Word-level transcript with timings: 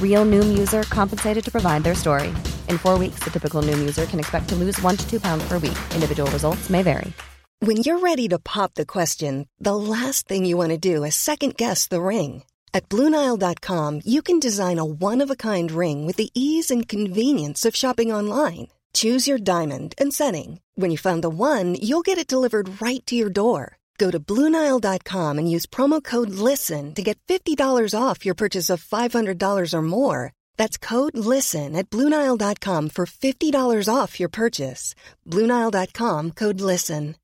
Real 0.00 0.26
Noom 0.26 0.58
user 0.58 0.82
compensated 0.82 1.42
to 1.44 1.50
provide 1.50 1.84
their 1.84 1.94
story. 1.94 2.28
In 2.68 2.76
four 2.76 2.98
weeks, 2.98 3.20
the 3.20 3.30
typical 3.30 3.62
Noom 3.62 3.78
user 3.78 4.04
can 4.04 4.18
expect 4.18 4.50
to 4.50 4.56
lose 4.56 4.78
one 4.82 4.98
to 4.98 5.10
two 5.10 5.20
pounds 5.20 5.48
per 5.48 5.54
week. 5.54 5.78
Individual 5.94 6.30
results 6.32 6.68
may 6.68 6.82
vary. 6.82 7.14
When 7.60 7.78
you're 7.78 7.98
ready 7.98 8.26
to 8.28 8.38
pop 8.38 8.74
the 8.74 8.86
question, 8.86 9.46
the 9.58 9.76
last 9.76 10.26
thing 10.26 10.44
you 10.44 10.56
want 10.56 10.70
to 10.70 10.78
do 10.78 11.04
is 11.04 11.14
second 11.14 11.56
guess 11.56 11.86
the 11.86 12.00
ring. 12.00 12.42
At 12.72 12.88
Bluenile.com, 12.88 14.00
you 14.04 14.22
can 14.22 14.38
design 14.38 14.78
a 14.78 14.84
one 14.84 15.20
of 15.20 15.30
a 15.30 15.36
kind 15.36 15.70
ring 15.70 16.06
with 16.06 16.16
the 16.16 16.30
ease 16.32 16.70
and 16.70 16.88
convenience 16.88 17.66
of 17.66 17.76
shopping 17.76 18.10
online. 18.10 18.68
Choose 18.94 19.28
your 19.28 19.38
diamond 19.38 19.94
and 19.98 20.14
setting. 20.14 20.60
When 20.74 20.90
you 20.90 20.96
find 20.96 21.22
the 21.22 21.28
one, 21.28 21.74
you'll 21.74 22.00
get 22.00 22.16
it 22.16 22.26
delivered 22.26 22.80
right 22.80 23.04
to 23.04 23.14
your 23.14 23.28
door. 23.28 23.76
Go 24.00 24.10
to 24.10 24.18
Bluenile.com 24.18 25.38
and 25.38 25.50
use 25.56 25.66
promo 25.66 26.02
code 26.02 26.30
LISTEN 26.30 26.94
to 26.94 27.02
get 27.02 27.18
$50 27.28 27.94
off 27.94 28.24
your 28.24 28.34
purchase 28.34 28.70
of 28.70 28.82
$500 28.82 29.74
or 29.74 29.82
more. 29.82 30.32
That's 30.56 30.78
code 30.78 31.18
LISTEN 31.18 31.76
at 31.76 31.90
Bluenile.com 31.90 32.90
for 32.96 33.04
$50 33.04 33.94
off 33.94 34.18
your 34.18 34.30
purchase. 34.30 34.94
Bluenile.com 35.26 36.30
code 36.32 36.60
LISTEN. 36.60 37.14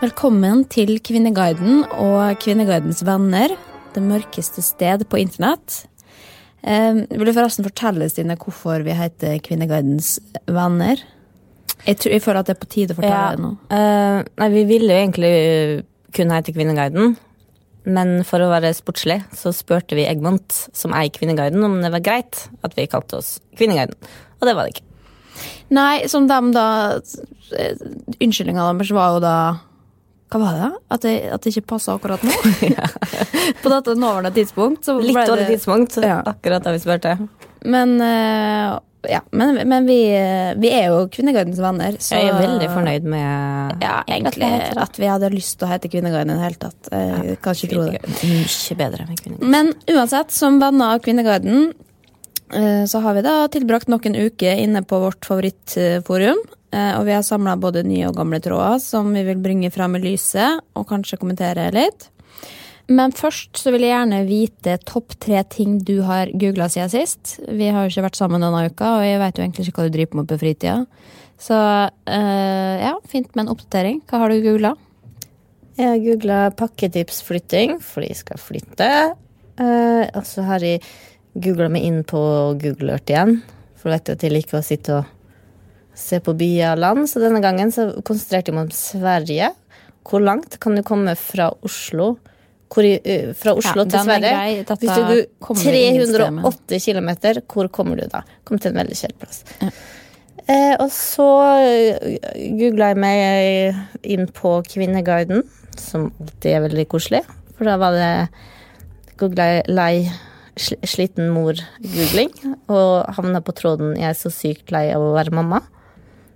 Velkommen 0.00 0.64
til 0.68 0.98
Kvinneguiden 1.00 1.84
og 1.90 2.36
Kvinneguidens 2.42 3.00
venner, 3.06 3.54
det 3.94 4.02
mørkeste 4.02 4.62
sted 4.62 5.06
på 5.08 5.16
internett. 5.22 5.86
Eh, 6.64 7.02
vil 7.10 7.28
du 7.28 7.32
forresten 7.36 7.66
fortelle, 7.66 8.08
Stine, 8.10 8.36
hvorfor 8.40 8.82
vi 8.86 8.94
heter 8.96 9.36
Kvinneguidens 9.44 10.16
venner? 10.48 11.02
Jeg, 11.86 11.98
tror, 12.00 12.12
jeg 12.16 12.22
føler 12.24 12.40
at 12.40 12.48
det 12.48 12.56
er 12.56 12.62
på 12.64 12.70
tide 12.72 12.94
å 12.94 12.98
fortelle 12.98 13.20
Ja, 13.20 13.36
det 13.36 13.42
nå. 13.44 13.52
eh, 13.70 14.24
nei, 14.40 14.48
vi 14.54 14.64
ville 14.66 14.90
jo 14.96 15.02
egentlig 15.04 15.30
eh, 15.36 15.84
kun 16.16 16.32
hete 16.34 16.54
Kvinneguiden. 16.56 17.16
Men 17.86 18.16
for 18.26 18.42
å 18.42 18.48
være 18.50 18.72
sportslig 18.74 19.20
så 19.36 19.52
spurte 19.54 19.94
vi 19.94 20.08
Egmont, 20.10 20.56
som 20.74 20.94
eier 20.96 21.12
Kvinneguiden, 21.14 21.62
om 21.62 21.76
det 21.84 21.92
var 21.94 22.02
greit 22.02 22.48
at 22.66 22.74
vi 22.74 22.88
kalte 22.90 23.20
oss 23.20 23.36
Kvinneguiden. 23.58 23.94
Og 24.40 24.48
det 24.48 24.56
var 24.58 24.66
det 24.66 24.74
ikke. 24.74 24.82
Nei, 25.76 26.06
som 26.10 26.26
dem 26.26 26.50
da 26.56 26.66
eh, 26.96 27.76
Unnskyldninga 28.18 28.66
deres 28.72 28.90
var 28.96 29.14
jo 29.14 29.22
da 29.22 29.36
Hva 30.32 30.40
var 30.42 30.56
det? 30.58 30.70
At 30.90 31.04
det, 31.06 31.14
at 31.36 31.44
det 31.44 31.52
ikke 31.54 31.68
passa 31.76 31.94
akkurat 31.94 32.22
nå? 32.26 32.34
på 33.62 33.70
dette 33.70 33.94
nåværende 33.94 34.32
tidspunkt. 34.34 34.84
Så 34.88 34.98
Litt 34.98 35.20
dårlig 35.28 35.46
tidspunkt, 35.52 35.98
Ja. 36.02 36.20
akkurat 36.26 36.64
da 36.66 36.74
vi 36.74 36.82
spurte. 36.82 37.14
Men, 37.66 37.94
uh, 38.02 38.78
ja, 39.06 39.20
men, 39.30 39.60
men 39.70 39.86
vi, 39.86 40.00
vi 40.58 40.70
er 40.74 40.90
jo 40.90 41.06
Kvinnegardens 41.14 41.60
venner. 41.62 41.94
Så 42.02 42.18
Jeg 42.18 42.32
er 42.32 42.40
veldig 42.42 42.68
fornøyd 42.74 43.06
med 43.06 43.82
Ja, 43.82 44.00
egentlig 44.10 44.50
at 44.82 44.98
vi 44.98 45.10
hadde 45.10 45.30
lyst 45.34 45.60
til 45.60 45.68
å 45.68 45.70
hete 45.70 45.90
Kvinneguiden 45.92 46.34
i 46.34 46.38
det 46.38 46.42
hele 46.42 46.60
tatt. 46.66 46.90
Jeg 46.90 47.38
kan 47.42 47.58
ikke 47.58 47.72
tro 47.72 47.86
det. 47.86 48.02
Mye 48.26 48.78
bedre 48.82 49.06
med 49.08 49.22
Kvinneguiden. 49.22 49.54
Men 49.54 49.72
uansett, 49.94 50.34
som 50.34 50.58
venner 50.62 50.96
av 50.96 51.04
Kvinneguiden, 51.06 51.70
eh, 52.50 52.82
så 52.90 53.02
har 53.06 53.14
vi 53.18 53.24
da 53.26 53.38
tilbrakt 53.54 53.90
nok 53.92 54.10
en 54.10 54.18
uke 54.26 54.58
inne 54.58 54.82
på 54.82 55.00
vårt 55.06 55.26
favorittforum. 55.30 56.42
Eh, 56.76 56.92
Og 56.98 57.06
vi 57.08 57.14
har 57.16 57.24
samla 57.24 57.56
både 57.60 57.84
nye 57.88 58.10
og 58.10 58.18
gamle 58.18 58.40
tråder 58.44 58.78
som 58.84 59.08
vi 59.16 59.24
vil 59.26 59.40
bringe 59.40 59.72
fram 59.72 59.96
i 59.96 60.04
lyset, 60.04 60.60
og 60.76 60.86
kanskje 60.90 61.18
kommentere 61.22 61.70
litt. 61.74 62.10
Men 62.86 63.10
først 63.16 63.58
så 63.58 63.72
vil 63.74 63.82
jeg 63.82 63.96
gjerne 63.96 64.22
vite 64.28 64.76
topp 64.86 65.16
tre 65.18 65.40
ting 65.50 65.80
du 65.82 66.04
har 66.06 66.30
googla 66.30 66.68
siden 66.70 66.92
sist. 66.92 67.40
Vi 67.48 67.66
har 67.66 67.82
jo 67.82 67.90
ikke 67.90 68.06
vært 68.06 68.18
sammen 68.20 68.44
denne 68.44 68.68
uka, 68.68 68.98
og 69.00 69.06
jeg 69.06 69.18
vet 69.24 69.38
jo 69.38 69.46
egentlig 69.46 69.66
ikke 69.66 69.80
hva 69.80 69.88
du 69.88 69.96
driver 69.96 70.20
med 70.20 70.28
på 70.30 70.38
fritida. 70.44 70.76
Så 71.42 71.56
eh, 71.56 72.76
ja, 72.84 72.94
fint 73.10 73.32
med 73.34 73.46
en 73.46 73.56
oppdatering. 73.56 74.04
Hva 74.06 74.22
har 74.22 74.32
du 74.32 74.44
googla? 74.44 74.76
Jeg 75.76 75.90
har 75.90 76.04
googla 76.04 76.38
pakketipsflytting, 76.56 77.76
fordi 77.84 78.12
jeg 78.12 78.22
skal 78.22 78.40
flytte. 78.40 78.88
Uh, 79.56 80.04
og 80.16 80.22
så 80.28 80.44
har 80.46 80.64
jeg 80.64 80.80
googla 81.36 81.68
meg 81.72 81.84
inn 81.84 82.00
på 82.08 82.20
Google 82.60 82.94
Earth 82.94 83.12
igjen. 83.12 83.40
For 83.76 83.90
du 83.90 83.96
vet 83.96 84.08
jo 84.08 84.16
at 84.16 84.24
jeg 84.24 84.32
liker 84.32 84.58
å 84.58 84.64
sitte 84.64 84.96
og 84.96 85.10
se 85.96 86.20
på 86.20 86.34
byer 86.36 86.74
og 86.74 86.82
land. 86.84 87.10
Så 87.10 87.22
denne 87.22 87.42
gangen 87.44 87.72
så 87.74 87.88
konsentrerte 88.06 88.52
jeg 88.52 88.58
meg 88.58 88.68
om 88.68 88.74
Sverige. 88.76 89.50
Hvor 90.06 90.22
langt 90.22 90.58
kan 90.62 90.76
du 90.76 90.84
komme 90.86 91.16
fra 91.18 91.50
Oslo? 91.66 92.16
Hvor, 92.72 92.84
eh, 92.84 93.32
fra 93.38 93.54
Oslo 93.56 93.84
Ja, 93.84 93.88
til 93.88 93.98
er 93.98 94.04
Sverige? 94.04 94.64
Hvis 94.66 94.94
du 94.94 95.02
går 95.02 95.22
kommer 95.40 95.72
vi 95.72 95.84
ingen 95.86 96.06
sted 96.06 96.30
med. 96.32 96.44
380 96.44 96.84
km, 96.86 97.10
hvor 97.46 97.68
kommer 97.68 97.96
du 97.96 98.08
da? 98.12 98.22
Kom 98.44 98.58
til 98.58 98.72
en 98.72 98.82
veldig 98.84 98.98
kjedelig 98.98 99.20
plass. 99.22 99.44
Eh, 100.48 100.76
og 100.78 100.90
så 100.94 101.26
googla 102.54 102.92
jeg 102.92 102.98
meg 103.02 104.06
inn 104.06 104.28
på 104.30 104.62
Kvinneguiden, 104.62 105.42
som 105.76 106.12
alltid 106.20 106.52
er 106.52 106.60
veldig 106.68 106.86
koselig. 106.86 107.24
For 107.56 107.66
da 107.66 107.74
var 107.80 107.96
det 107.96 108.28
googla 109.18 109.48
jeg 109.56 109.64
lei 109.74 110.06
sliten 110.56 111.32
mor-googling, 111.34 112.30
og 112.72 113.10
havna 113.16 113.42
på 113.44 113.52
tråden 113.52 113.96
'Jeg 113.96 114.08
er 114.08 114.14
så 114.14 114.30
sykt 114.30 114.70
lei 114.70 114.90
av 114.92 115.02
å 115.02 115.14
være 115.14 115.34
mamma'. 115.34 115.62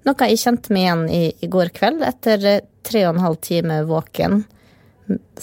Noe 0.08 0.28
jeg 0.30 0.40
kjente 0.40 0.72
meg 0.72 0.86
igjen 0.86 1.02
i 1.12 1.22
i 1.44 1.48
går 1.52 1.72
kveld, 1.76 2.02
etter 2.06 2.46
eh, 2.48 2.60
tre 2.86 3.04
og 3.06 3.14
en 3.16 3.24
halv 3.26 3.40
time 3.44 3.82
våken 3.88 4.44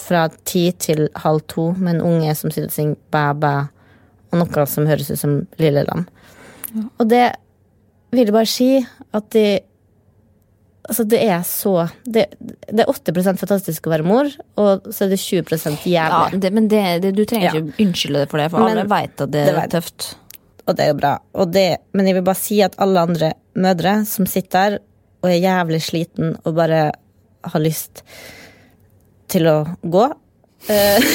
fra 0.00 0.26
ti 0.48 0.70
til 0.80 1.08
halv 1.22 1.42
to 1.50 1.70
med 1.76 1.98
en 1.98 2.06
unge 2.08 2.34
som 2.38 2.50
sitter 2.50 2.70
og 2.70 2.74
synger 2.74 2.96
bæ, 3.12 3.24
bæ, 3.42 3.52
og 4.32 4.40
noe 4.40 4.66
som 4.66 4.88
høres 4.88 5.10
ut 5.12 5.20
som 5.20 5.34
Lille 5.60 5.84
Lam. 5.86 6.06
Og 6.98 7.08
det 7.08 7.26
vil 8.12 8.24
jeg 8.26 8.34
bare 8.36 8.50
si 8.50 8.70
at 9.12 9.32
det 9.36 9.48
Altså, 10.88 11.04
det 11.04 11.18
er 11.20 11.42
så 11.44 11.72
Det, 12.08 12.22
det 12.40 12.80
er 12.80 12.88
80% 12.88 13.36
fantastisk 13.36 13.84
å 13.86 13.90
være 13.92 14.06
mor, 14.08 14.30
og 14.56 14.86
så 14.88 15.04
er 15.04 15.10
det 15.12 15.18
20 15.20 15.84
Ja, 15.84 16.06
jævlig. 16.08 16.40
det, 16.40 16.50
men 16.56 16.68
det, 16.72 16.80
det, 17.02 17.10
du 17.12 17.26
trenger 17.28 17.50
Ja. 17.50 17.60
ikke 17.60 17.84
unnskylde 17.84 18.22
det 18.22 18.30
for 18.30 18.40
det, 18.40 18.46
for 18.50 18.64
Men 18.64 18.78
alle 18.78 18.86
veit 18.88 19.20
at 19.20 19.30
det, 19.34 19.42
er 19.52 19.68
tøft. 19.68 20.16
Og 20.64 20.76
det 20.76 20.86
er 20.86 20.88
jo 20.88 20.96
bra. 20.96 21.12
Det, 21.44 21.66
men 21.92 22.06
jeg 22.08 22.14
vil 22.16 22.24
bare 22.24 22.40
si 22.40 22.62
at 22.64 22.78
alle 22.80 23.04
andre 23.04 23.32
mødre 23.58 24.00
som 24.08 24.28
sitter 24.30 24.78
der 24.78 24.78
og 25.22 25.30
er 25.32 25.42
jævlig 25.42 25.82
sliten 25.82 26.36
og 26.44 26.54
bare 26.58 26.82
har 27.48 27.62
lyst 27.62 28.04
til 29.28 29.48
å 29.50 29.56
gå 29.82 30.04
eh, 30.72 31.08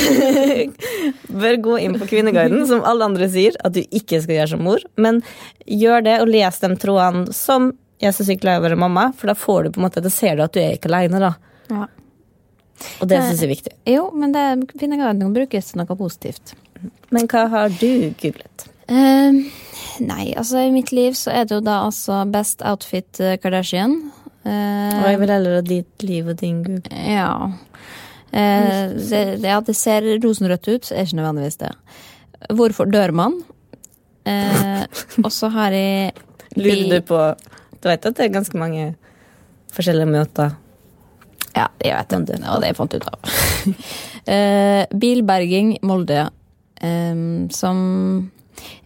Bør 1.43 1.57
gå 1.65 1.77
inn 1.81 1.95
på 1.99 2.07
Kvinneguiden, 2.11 2.65
som 2.69 2.83
alle 2.87 3.07
andre 3.07 3.29
sier 3.31 3.55
at 3.63 3.73
du 3.75 3.81
ikke 3.83 4.19
skal 4.21 4.37
gjøre 4.37 4.51
som 4.51 4.61
mor. 4.67 4.83
Men 5.01 5.23
gjør 5.65 6.03
det, 6.05 6.19
og 6.21 6.29
les 6.29 6.59
de 6.61 6.69
trådene 6.79 7.33
som 7.33 7.71
jeg 8.03 8.11
er 8.11 8.15
så 8.17 8.25
sykt 8.27 8.45
lei 8.45 8.57
av 8.57 8.61
å 8.61 8.67
være 8.67 8.77
mamma, 8.79 9.07
for 9.17 9.31
da 9.31 9.35
får 9.37 9.63
du 9.63 9.73
på 9.73 9.81
en 9.81 9.87
måte, 9.87 10.03
da 10.03 10.11
ser 10.11 10.37
du 10.37 10.43
at 10.45 10.53
du 10.53 10.59
er 10.61 10.75
ikke 10.75 10.91
aleine, 10.91 11.21
da. 11.23 11.31
Ja. 11.71 11.87
Og 12.99 13.07
det 13.07 13.21
syns 13.23 13.39
jeg 13.39 13.47
er 13.47 13.53
viktig. 13.53 13.73
Jo, 13.87 14.03
men 14.11 14.35
det 14.35 14.43
Kvinneguiden 14.73 15.23
kan 15.23 15.35
brukes 15.37 15.71
til 15.71 15.81
noe 15.81 15.97
positivt. 15.97 16.53
Men 17.15 17.29
hva 17.31 17.45
har 17.53 17.73
du 17.79 18.11
googlet? 18.19 18.67
Eh, 18.87 19.37
nei, 20.03 20.25
altså 20.35 20.63
i 20.65 20.73
mitt 20.73 20.91
liv 20.91 21.15
så 21.17 21.31
er 21.31 21.47
det 21.47 21.57
jo 21.57 21.63
da 21.63 21.83
altså 21.85 22.23
Best 22.31 22.63
Outfit 22.65 23.21
eh, 23.23 23.37
Kardashian. 23.41 23.99
Uh, 24.43 24.99
Og 24.99 25.05
jeg 25.07 25.19
vil 25.21 25.31
heller 25.31 25.53
ha 25.55 25.63
ditt 25.63 26.03
liv 26.03 26.27
og 26.27 26.39
din 26.41 26.57
Google. 26.65 27.03
Ja. 27.07 27.29
Uh, 28.33 28.91
det, 28.97 29.21
ja, 29.45 29.61
det 29.63 29.75
ser 29.79 30.07
rosenrødt 30.23 30.67
ut, 30.67 30.89
er 30.91 31.05
ikke 31.05 31.19
nødvendigvis 31.21 31.61
det. 31.61 31.71
Hvorfor 32.51 32.89
dør 32.91 33.13
man? 33.15 33.37
Uh, 34.27 34.83
og 35.23 35.31
så 35.31 35.47
har 35.53 35.71
jeg 35.75 36.11
Lurer 36.59 36.91
du 36.91 37.01
på 37.07 37.17
Du 37.81 37.89
vet 37.89 38.05
at 38.05 38.15
det 38.15 38.23
er 38.23 38.35
ganske 38.35 38.59
mange 38.59 38.93
forskjellige 39.73 40.11
møter? 40.11 40.53
Ja, 41.55 41.65
jeg 41.83 41.95
vet 41.95 42.27
det. 42.27 42.39
Og 42.49 42.61
det 42.61 42.69
jeg 42.71 42.77
fant 42.77 42.95
ut 42.97 43.07
av. 43.09 43.33
uh, 44.27 44.83
bilberging 45.01 45.77
Molde, 45.85 46.27
um, 46.83 47.49
som 47.53 47.77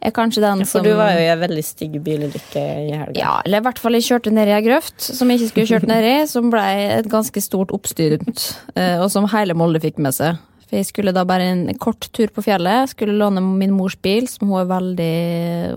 er 0.01 0.13
kanskje 0.15 0.43
den 0.43 0.63
ja, 0.63 0.67
For 0.67 0.79
som 0.79 0.87
du 0.87 0.93
var 0.97 1.13
jo 1.15 1.23
i 1.23 1.29
en 1.31 1.41
veldig 1.41 1.63
stygg 1.65 1.97
bilulykke 2.05 2.65
i 2.87 2.91
helga. 2.93 3.17
Ja, 3.19 3.33
eller 3.45 3.61
i 3.61 3.67
hvert 3.67 3.81
fall 3.83 3.97
jeg 3.97 4.07
kjørte 4.09 4.33
ned 4.33 4.51
i 4.51 4.55
ei 4.57 4.65
grøft 4.65 5.01
som 5.05 5.31
jeg 5.31 5.41
ikke 5.41 5.53
skulle 5.53 5.71
kjørt 5.73 5.89
ned 5.89 6.07
i, 6.07 6.15
som 6.29 6.51
ble 6.53 6.65
et 6.99 7.09
ganske 7.11 7.43
stort 7.43 7.73
oppstyr 7.75 8.17
rundt, 8.17 8.49
eh, 8.75 8.97
og 9.01 9.09
som 9.13 9.29
hele 9.33 9.57
Molde 9.57 9.81
fikk 9.83 10.01
med 10.03 10.15
seg. 10.17 10.39
For 10.67 10.75
jeg 10.75 10.89
skulle 10.89 11.13
da 11.15 11.23
bare 11.27 11.45
en 11.47 11.67
kort 11.79 12.09
tur 12.11 12.31
på 12.33 12.43
fjellet, 12.43 12.91
skulle 12.91 13.15
låne 13.15 13.43
min 13.43 13.75
mors 13.75 13.95
bil, 14.03 14.27
som 14.27 14.49
hun 14.51 14.59
er 14.59 14.71
veldig 14.71 15.13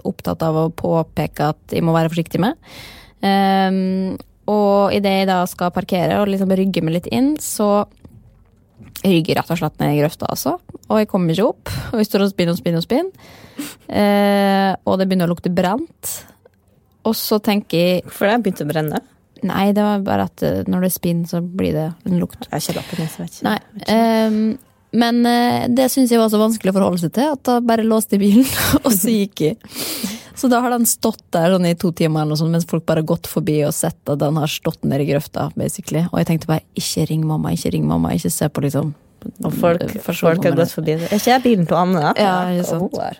opptatt 0.08 0.42
av 0.42 0.58
å 0.58 0.70
påpeke 0.74 1.52
at 1.52 1.76
jeg 1.76 1.86
må 1.86 1.94
være 1.94 2.10
forsiktig 2.10 2.42
med. 2.42 2.58
Um, 3.22 4.16
og 4.50 4.96
idet 4.96 5.12
jeg 5.20 5.28
da 5.30 5.44
skal 5.46 5.70
parkere 5.74 6.18
og 6.18 6.30
liksom 6.32 6.50
rygge 6.58 6.82
meg 6.82 6.96
litt 6.98 7.10
inn, 7.14 7.36
så 7.38 7.84
rygger 9.04 9.38
rett 9.40 9.52
og 9.52 9.60
slett 9.60 9.78
ned 9.80 9.94
i 9.94 10.00
grøfta, 10.02 10.28
altså. 10.30 10.56
Og 10.90 10.98
jeg 11.00 11.08
kommer 11.10 11.34
ikke 11.34 11.48
opp. 11.48 11.72
Og 11.92 12.00
jeg 12.00 12.08
står 12.08 12.24
og 12.26 12.32
spinner 12.32 12.56
og 12.56 12.60
spinner 12.60 12.82
og 12.82 12.86
spinner. 12.86 13.30
Eh, 13.88 14.72
og 14.84 14.98
det 15.00 15.06
begynner 15.08 15.30
å 15.30 15.34
lukte 15.34 15.52
brent. 15.54 16.12
Og 17.08 17.16
så 17.16 17.38
tenker 17.40 17.80
jeg 17.80 18.02
For 18.12 18.26
det 18.26 18.34
har 18.34 18.42
begynt 18.44 18.64
å 18.64 18.68
brenne. 18.68 19.02
Nei, 19.48 19.70
det 19.72 19.84
var 19.84 20.02
bare 20.04 20.26
at 20.28 20.44
eh, 20.44 20.62
når 20.68 20.86
det 20.86 20.92
spinner, 20.96 21.28
så 21.30 21.40
blir 21.40 21.76
det 21.76 21.86
en 22.08 22.18
lukt. 22.20 22.42
Jeg 22.44 22.52
har 22.52 22.64
ikke 22.64 22.78
lappen, 22.80 23.04
jeg 23.04 23.14
vet 23.16 23.38
ikke. 23.38 23.46
Nei. 23.48 23.86
eh, 23.94 24.40
men 25.00 25.20
det 25.70 25.84
syns 25.92 26.10
jeg 26.10 26.18
var 26.18 26.32
så 26.32 26.40
vanskelig 26.40 26.72
å 26.72 26.74
forholde 26.74 26.98
seg 26.98 27.12
til, 27.14 27.28
at 27.36 27.44
da 27.46 27.60
bare 27.62 27.84
låste 27.86 28.16
jeg 28.18 28.24
bilen, 28.24 28.48
og 28.84 28.90
så 28.90 29.12
gikk 29.14 29.44
jeg. 29.46 29.60
Så 30.40 30.48
da 30.48 30.62
har 30.64 30.72
den 30.72 30.88
stått 30.88 31.20
der 31.34 31.52
sånn 31.52 31.68
i 31.68 31.74
to 31.76 31.90
timer, 31.92 32.22
eller 32.22 32.32
noe 32.32 32.40
sånt, 32.40 32.54
mens 32.54 32.64
folk 32.68 32.86
bare 32.88 33.02
har 33.02 33.10
gått 33.10 33.28
forbi 33.28 33.58
og 33.66 33.74
sett 33.76 34.00
at 34.08 34.22
den 34.22 34.38
har 34.40 34.48
stått 34.48 34.86
nede 34.88 35.04
i 35.04 35.10
grøfta. 35.10 35.50
basically. 35.56 36.06
Og 36.12 36.22
jeg 36.22 36.30
tenkte 36.30 36.48
bare 36.48 36.64
ikke 36.80 37.04
ring 37.10 37.26
mamma, 37.28 37.52
ikke 37.52 37.74
ring 37.74 37.84
mamma, 37.86 38.14
ikke 38.16 38.32
se 38.32 38.48
på 38.48 38.64
liksom 38.64 38.94
Og 39.44 39.52
folk, 39.52 39.82
folk 40.00 40.46
har 40.46 40.54
gått 40.56 40.72
forbi. 40.72 40.94
Er 40.96 41.10
ikke 41.12 41.28
jeg 41.28 41.42
bilen 41.44 41.66
til 41.68 41.76
Anne? 41.76 42.14
Ja. 42.16 42.38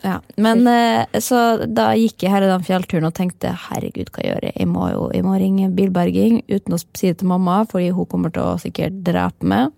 Ja. 0.00 0.14
Men 0.40 0.64
eh, 0.64 1.20
så 1.20 1.42
da 1.68 1.90
gikk 1.92 2.24
jeg 2.24 2.32
hele 2.32 2.48
den 2.48 2.64
fjellturen 2.64 3.10
og 3.10 3.12
tenkte 3.18 3.52
herregud, 3.66 4.08
hva 4.14 4.24
gjør 4.24 4.48
jeg? 4.48 4.56
Jeg 4.56 4.70
må 4.70 4.88
jo 4.94 5.10
jeg 5.12 5.26
må 5.28 5.36
ringe 5.36 5.68
bilberging 5.76 6.40
uten 6.48 6.78
å 6.78 6.80
si 6.80 7.10
det 7.10 7.18
til 7.20 7.28
mamma, 7.28 7.66
fordi 7.68 7.90
hun 7.92 8.08
kommer 8.08 8.32
til 8.32 8.48
å 8.48 8.56
sikkert 8.64 8.96
drepe 9.04 9.44
meg. 9.44 9.76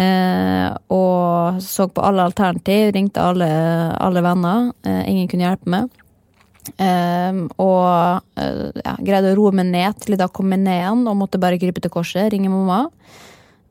Eh, 0.00 0.72
og 0.88 1.60
så 1.60 1.90
på 1.92 2.00
alle 2.00 2.24
alternativ, 2.30 2.94
ringte 2.96 3.20
alle, 3.20 3.52
alle 4.00 4.24
venner. 4.24 4.72
Eh, 4.88 5.04
ingen 5.12 5.28
kunne 5.28 5.50
hjelpe 5.50 5.76
meg. 5.76 5.92
Eh, 6.74 7.38
og 7.62 7.86
uh, 8.40 8.66
ja, 8.82 8.96
greide 8.98 9.32
å 9.32 9.38
roe 9.38 9.54
meg 9.54 9.70
ned 9.70 10.02
til 10.02 10.16
jeg 10.16 10.22
da 10.22 10.28
kom 10.32 10.50
meg 10.52 10.64
ned 10.64 10.80
igjen 10.80 11.06
og 11.06 11.18
måtte 11.20 11.40
bare 11.42 11.60
gripe 11.60 11.82
til 11.84 11.92
korset, 11.92 12.30
ringe 12.34 12.52
mamma. 12.52 12.86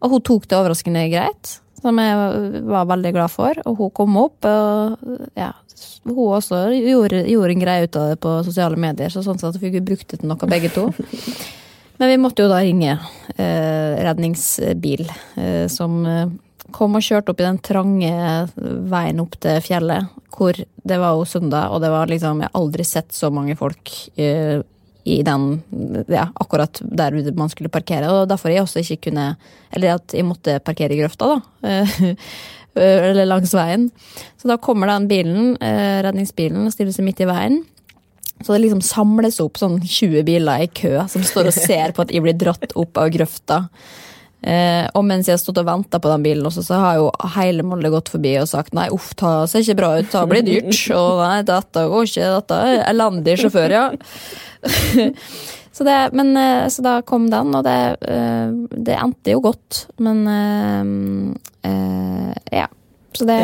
Og 0.04 0.16
hun 0.16 0.26
tok 0.26 0.48
det 0.50 0.58
overraskende 0.58 1.06
greit, 1.12 1.58
som 1.82 2.00
jeg 2.02 2.64
var 2.70 2.88
veldig 2.90 3.14
glad 3.16 3.34
for. 3.34 3.60
Og 3.66 3.80
hun 3.82 3.94
kom 3.96 4.18
opp, 4.22 4.46
og 4.46 5.36
ja, 5.38 5.52
hun 6.06 6.38
også 6.38 6.68
gjorde, 6.76 7.24
gjorde 7.32 7.56
en 7.56 7.64
greie 7.64 7.88
ut 7.88 8.00
av 8.00 8.14
det 8.14 8.20
på 8.22 8.38
sosiale 8.46 8.80
medier, 8.80 9.12
så 9.14 9.24
sånn 9.26 9.42
sett 9.42 9.60
fikk 9.62 9.80
vi 9.80 9.86
brukt 9.94 10.10
det 10.12 10.22
til 10.22 10.32
noe 10.32 10.52
begge 10.52 10.72
to. 10.76 10.90
Men 11.98 12.12
vi 12.12 12.18
måtte 12.20 12.44
jo 12.44 12.52
da 12.52 12.60
ringe 12.60 12.98
eh, 13.38 13.94
redningsbil, 14.04 15.06
eh, 15.40 15.66
som 15.72 16.02
eh, 16.10 16.26
kom 16.74 16.98
og 16.98 17.04
kjørte 17.06 17.34
opp 17.34 17.42
i 17.42 17.48
den 17.48 17.60
trange 17.64 18.14
veien 18.92 19.22
opp 19.24 19.38
til 19.44 19.60
fjellet, 19.64 20.14
hvor 20.36 20.58
det 20.58 20.98
var 21.02 21.18
jo 21.18 21.28
søndag, 21.30 21.74
og 21.74 21.82
det 21.84 21.92
var 21.94 22.10
liksom 22.12 22.42
Jeg 22.44 22.50
har 22.52 22.62
aldri 22.62 22.86
sett 22.88 23.14
så 23.16 23.30
mange 23.34 23.56
folk 23.60 23.92
uh, 24.20 24.62
i 25.06 25.20
den 25.26 25.46
Ja, 26.10 26.28
akkurat 26.34 26.82
der 26.82 27.16
man 27.38 27.50
skulle 27.50 27.70
parkere, 27.70 28.10
og 28.12 28.30
derfor 28.30 28.50
jeg 28.50 28.66
også 28.66 28.82
ikke 28.82 29.12
kunne 29.12 29.36
Eller 29.72 29.96
at 30.00 30.14
jeg 30.14 30.26
måtte 30.26 30.60
parkere 30.60 30.94
i 30.94 31.00
grøfta, 31.00 31.36
da. 31.36 31.70
eh, 32.76 33.06
Eller 33.12 33.26
langs 33.26 33.54
veien. 33.54 33.90
Så 34.38 34.50
da 34.50 34.58
kommer 34.58 34.90
den 34.92 35.08
bilen, 35.08 35.56
uh, 35.62 36.02
redningsbilen, 36.04 36.66
og 36.66 36.74
stiller 36.74 36.96
seg 36.96 37.08
midt 37.08 37.22
i 37.24 37.30
veien. 37.30 37.62
Så 38.42 38.52
det 38.52 38.66
liksom 38.66 38.82
samles 38.84 39.40
opp 39.40 39.60
sånn 39.62 39.78
20 39.80 40.26
biler 40.28 40.66
i 40.66 40.68
kø 40.68 40.98
som 41.12 41.24
står 41.24 41.52
og 41.52 41.56
ser 41.56 41.94
på 41.96 42.04
at 42.04 42.12
jeg 42.12 42.26
blir 42.26 42.36
dratt 42.36 42.74
opp 42.76 43.00
av 43.00 43.14
grøfta. 43.14 43.62
Eh, 44.46 44.86
og 44.94 45.02
mens 45.08 45.26
jeg 45.26 45.34
har 45.34 45.42
stått 45.42 45.58
og 45.58 45.66
venta 45.66 45.98
på 45.98 46.10
den 46.12 46.26
bilen, 46.26 46.46
også, 46.46 46.62
så 46.68 46.78
har 46.78 47.00
jo 47.00 47.08
hele 47.34 47.66
Molde 47.66 47.90
gått 47.90 48.12
forbi 48.14 48.36
og 48.38 48.50
sagt 48.52 48.76
nei, 48.78 48.86
uff, 48.94 49.10
det 49.18 49.32
ser 49.50 49.66
ikke 49.66 49.80
bra 49.80 49.90
ut, 49.98 50.12
det 50.12 50.24
blir 50.30 50.46
dyrt. 50.46 50.82
Og 51.00 51.22
nei, 51.24 51.40
dette 51.48 51.86
går 51.90 52.10
ikke, 52.12 52.28
dette 52.36 52.60
er 52.68 52.84
elendig 52.92 53.38
sjåfør, 53.42 53.74
ja. 53.74 53.86
så, 55.76 55.88
det, 55.88 55.98
men, 56.14 56.30
eh, 56.38 56.68
så 56.70 56.86
da 56.86 57.00
kom 57.10 57.26
den, 57.34 57.58
og 57.58 57.66
det, 57.66 57.80
eh, 58.06 58.54
det 58.86 59.00
endte 59.02 59.34
jo 59.34 59.42
godt. 59.48 59.88
Men 60.06 60.22
eh, 60.30 61.72
eh, 61.72 62.62
ja. 62.62 62.70
Så 63.16 63.26
det 63.26 63.40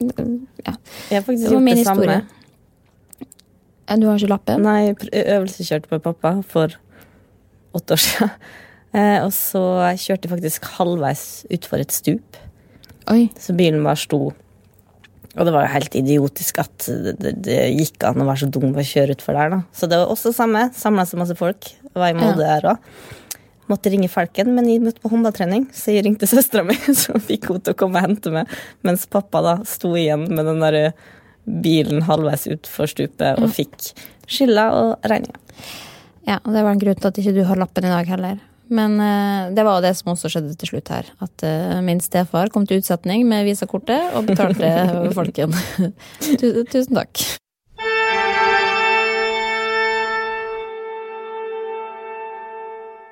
ja. 0.00 0.72
Jeg 1.10 1.18
har 1.18 1.24
faktisk 1.26 1.50
gjort 1.50 1.66
det 1.66 1.84
samme. 1.84 2.22
Du 3.90 4.06
har 4.06 4.16
ikke 4.16 4.30
lappen? 4.30 4.62
Nei, 4.62 4.94
øvelseskjørte 4.94 5.90
med 5.90 6.02
pappa 6.04 6.36
for 6.46 6.78
åtte 7.74 7.96
år 7.96 8.02
siden. 8.06 8.30
Eh, 8.96 9.18
og 9.22 9.30
så 9.34 9.62
kjørte 9.94 10.26
jeg 10.26 10.34
faktisk 10.34 10.70
halvveis 10.78 11.24
utfor 11.52 11.82
et 11.82 11.94
stup. 11.94 12.38
Oi. 13.10 13.28
Så 13.38 13.54
bilen 13.58 13.84
bare 13.86 13.98
sto. 14.00 14.30
Og 15.38 15.46
det 15.46 15.52
var 15.54 15.66
jo 15.66 15.74
helt 15.76 15.94
idiotisk 15.94 16.58
at 16.62 16.88
det, 16.88 17.14
det, 17.22 17.34
det 17.46 17.58
gikk 17.78 18.02
an 18.08 18.22
å 18.22 18.26
være 18.26 18.42
så 18.42 18.50
dum 18.50 18.74
å 18.74 18.84
kjøre 18.86 19.14
utfor 19.14 19.38
der. 19.38 19.52
da. 19.54 19.60
Så 19.76 19.86
det 19.90 20.00
var 20.00 20.10
også 20.10 20.34
samme. 20.34 20.66
Samla 20.74 21.06
så 21.06 21.20
masse 21.20 21.36
folk. 21.38 21.70
Var 21.94 22.12
i 22.12 22.18
Molde 22.18 22.42
der 22.42 22.66
òg. 22.72 22.90
Måtte 23.70 23.92
ringe 23.92 24.10
Falken, 24.10 24.50
men 24.56 24.66
jeg 24.66 24.82
møtte 24.82 24.98
på 24.98 25.12
håndballtrening, 25.12 25.68
så 25.70 25.92
jeg 25.94 26.02
ringte 26.02 26.26
søstera 26.26 26.64
mi, 26.66 26.74
så 27.02 27.14
fikk 27.22 27.46
hun 27.52 27.60
til 27.62 27.76
å 27.76 27.78
komme 27.78 28.00
og 28.00 28.08
hente 28.08 28.32
meg. 28.34 28.50
Mens 28.82 29.06
pappa 29.06 29.44
da 29.46 29.52
sto 29.68 29.92
igjen 29.94 30.26
med 30.26 30.42
den 30.48 30.58
der 30.64 30.78
bilen 31.46 32.02
halvveis 32.08 32.48
utfor 32.50 32.90
stupet 32.90 33.38
og 33.38 33.54
fikk 33.54 33.92
skylda 34.30 34.66
og 34.74 35.06
regninga. 35.10 35.38
Ja, 36.26 36.40
og 36.42 36.50
det 36.52 36.64
var 36.66 36.74
en 36.74 36.82
grunn 36.82 36.98
til 36.98 37.10
at 37.12 37.22
ikke 37.22 37.36
du 37.38 37.44
har 37.46 37.58
lappen 37.62 37.86
i 37.86 37.94
dag 37.94 38.10
heller. 38.10 38.42
Men 38.70 38.96
uh, 39.02 39.50
det 39.54 39.66
var 39.66 39.82
det 39.82 39.96
som 39.98 40.12
også 40.12 40.30
skjedde 40.30 40.54
til 40.58 40.70
slutt 40.70 40.92
her. 40.94 41.10
At 41.24 41.42
uh, 41.42 41.80
min 41.82 42.00
stefar 42.02 42.52
kom 42.54 42.68
til 42.70 42.78
utsetning 42.78 43.26
med 43.26 43.48
visakortet 43.48 44.14
og 44.14 44.30
betalte 44.30 44.70
folken. 45.18 45.54
Tusen 46.70 47.00
takk. 47.00 47.24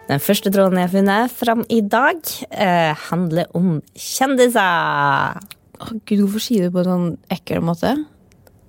Den 0.08 0.22
første 0.24 0.48
tråden 0.48 0.78
jeg 0.80 0.86
har 0.86 0.94
funnet 0.94 1.32
fram 1.36 1.66
i 1.68 1.82
dag, 1.84 2.22
uh, 2.54 2.94
handler 3.10 3.50
om 3.58 3.80
kjendiser. 3.98 5.42
Å 5.78 5.90
gud, 6.08 6.22
hvorfor 6.22 6.42
sier 6.42 6.64
du 6.64 6.70
det 6.70 6.74
på 6.78 6.86
en 6.86 6.92
sånn 6.94 7.10
ekkel 7.34 7.66
måte? 7.66 7.96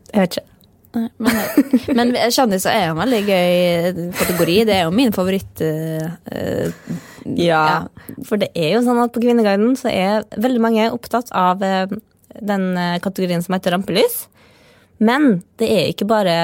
Jeg 0.09 0.25
vet 0.25 0.39
ikke. 0.39 0.48
Men, 0.93 1.09
men 1.93 2.13
kjendiser 2.33 2.73
er 2.73 2.87
en 2.89 2.99
veldig 2.99 3.19
gøy 3.27 4.07
kategori. 4.17 4.57
Det 4.69 4.75
er 4.79 4.87
jo 4.87 4.95
min 4.95 5.13
favoritt. 5.15 5.61
Uh, 5.61 6.09
eh, 6.33 6.97
Ja, 7.37 7.85
for 8.25 8.41
det 8.41 8.47
er 8.57 8.71
jo 8.73 8.79
sånn 8.85 8.97
at 9.03 9.11
på 9.13 9.21
Kvinneguiden 9.21 9.75
så 9.77 9.91
er 9.91 10.23
veldig 10.39 10.61
mange 10.63 10.87
opptatt 10.89 11.29
av 11.35 11.61
eh, 11.61 11.91
den 12.41 12.63
kategorien 13.03 13.43
som 13.45 13.53
heter 13.53 13.75
rampelys. 13.75 14.23
Men 15.03 15.43
det 15.61 15.67
er 15.69 15.91
ikke 15.91 16.07
bare 16.09 16.37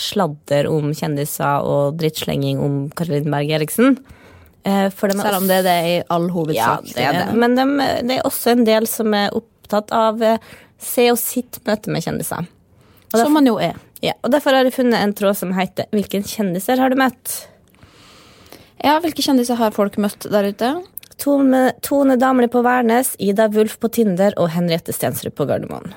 sladder 0.00 0.70
om 0.70 0.94
kjendiser 0.96 1.66
og 1.66 1.98
drittslenging 2.00 2.62
om 2.62 2.78
Karoline 2.96 3.28
Berg 3.34 3.52
Eriksen. 3.58 3.98
For 4.64 5.12
Selv 5.12 5.42
om 5.42 5.50
det 5.50 5.60
er 5.60 5.66
det 5.66 5.76
i 5.90 5.92
all 6.12 6.26
Ja, 6.30 6.34
hovedsak. 6.38 6.88
det 6.94 7.04
er 7.04 7.18
det. 7.18 7.36
Men 7.42 7.58
de, 7.58 7.68
det 8.08 8.16
er 8.16 8.26
også 8.28 8.54
en 8.54 8.64
del 8.64 8.88
som 8.88 9.12
er 9.16 9.36
opptatt 9.36 9.92
av 9.92 10.24
se 10.80 11.06
og 11.12 11.20
sitt 11.20 11.60
møte 11.68 11.92
med 11.92 12.04
kjendiser. 12.06 12.48
Som 13.12 13.34
man 13.36 13.48
jo 13.48 13.58
er. 13.60 13.76
Ja, 14.00 14.14
og 14.24 14.32
Derfor 14.32 14.56
har 14.56 14.64
jeg 14.64 14.74
funnet 14.74 15.00
en 15.00 15.14
tråd 15.16 15.36
som 15.36 15.52
heter 15.52 15.88
'Hvilken 15.92 16.24
kjendiser 16.24 16.80
har 16.80 16.90
du 16.90 16.96
møtt?' 16.96 17.46
Ja, 18.82 18.98
Hvilke 19.00 19.22
kjendiser 19.22 19.56
har 19.60 19.70
folk 19.76 19.98
møtt 20.00 20.24
der 20.30 20.48
ute? 20.48 20.82
Tone, 21.20 21.72
Tone 21.82 22.16
Damli 22.16 22.48
på 22.48 22.62
Værnes, 22.64 23.12
Ida 23.18 23.48
Wulf 23.52 23.76
på 23.78 23.90
Tinder 23.92 24.32
og 24.40 24.48
Henriette 24.54 24.92
Stensrud 24.92 25.34
på 25.36 25.44
Gardermoen. 25.44 25.92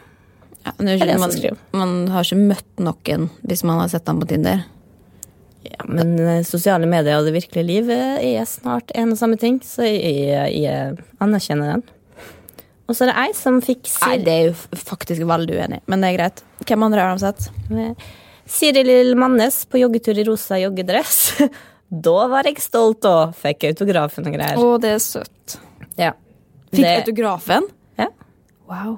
Ja, 0.66 0.72
ikke, 0.80 1.18
man, 1.20 1.58
man 1.72 2.08
har 2.12 2.28
ikke 2.28 2.40
møtt 2.40 2.80
noen 2.80 3.30
hvis 3.48 3.64
man 3.64 3.80
har 3.80 3.88
sett 3.92 4.06
dem 4.06 4.20
på 4.20 4.28
Tinder. 4.28 4.66
Ja, 5.64 5.86
men 5.88 6.20
eh, 6.20 6.44
sosiale 6.44 6.88
medier 6.92 7.20
og 7.20 7.28
det 7.28 7.38
virkelige 7.38 7.68
liv 7.68 7.90
eh, 7.92 8.20
er 8.36 8.48
snart 8.48 8.92
en 8.96 9.14
og 9.16 9.20
samme 9.20 9.40
ting, 9.40 9.62
så 9.64 9.88
jeg, 9.88 10.52
jeg 10.60 10.98
anerkjenner 11.24 11.78
den. 11.78 11.86
Og 12.88 12.96
så 12.98 13.06
er 13.06 13.12
det 13.14 13.20
ei 13.22 13.34
som 13.38 13.62
fikk 13.64 13.88
Nei, 14.04 14.18
det 14.26 14.34
er 14.34 14.50
jo 14.50 14.80
faktisk 14.84 15.24
veldig 15.28 15.56
uenig, 15.56 15.80
men 15.88 16.04
det 16.04 16.10
er 16.12 16.18
greit. 16.18 16.42
Hvem 16.68 16.84
andre 16.90 17.06
har 17.06 17.16
de 17.16 17.24
sett? 17.24 18.08
Siril 18.46 19.14
Mannes 19.16 19.62
på 19.72 19.80
joggetur 19.80 20.20
i 20.20 20.26
rosa 20.28 20.60
joggedress. 20.62 21.22
Da 21.94 22.24
var 22.26 22.48
jeg 22.50 22.58
stolt 22.58 23.06
og 23.06 23.36
fikk 23.38 23.68
autografen 23.70 24.26
og 24.26 24.34
greier. 24.34 24.58
Å, 24.58 24.70
det 24.82 24.96
er 24.96 25.02
søtt. 25.04 25.60
Ja. 25.94 26.08
Fikk 26.74 26.82
Det- 26.88 26.94
autografen? 27.04 27.68
Ja. 28.02 28.08
Wow. 28.66 28.96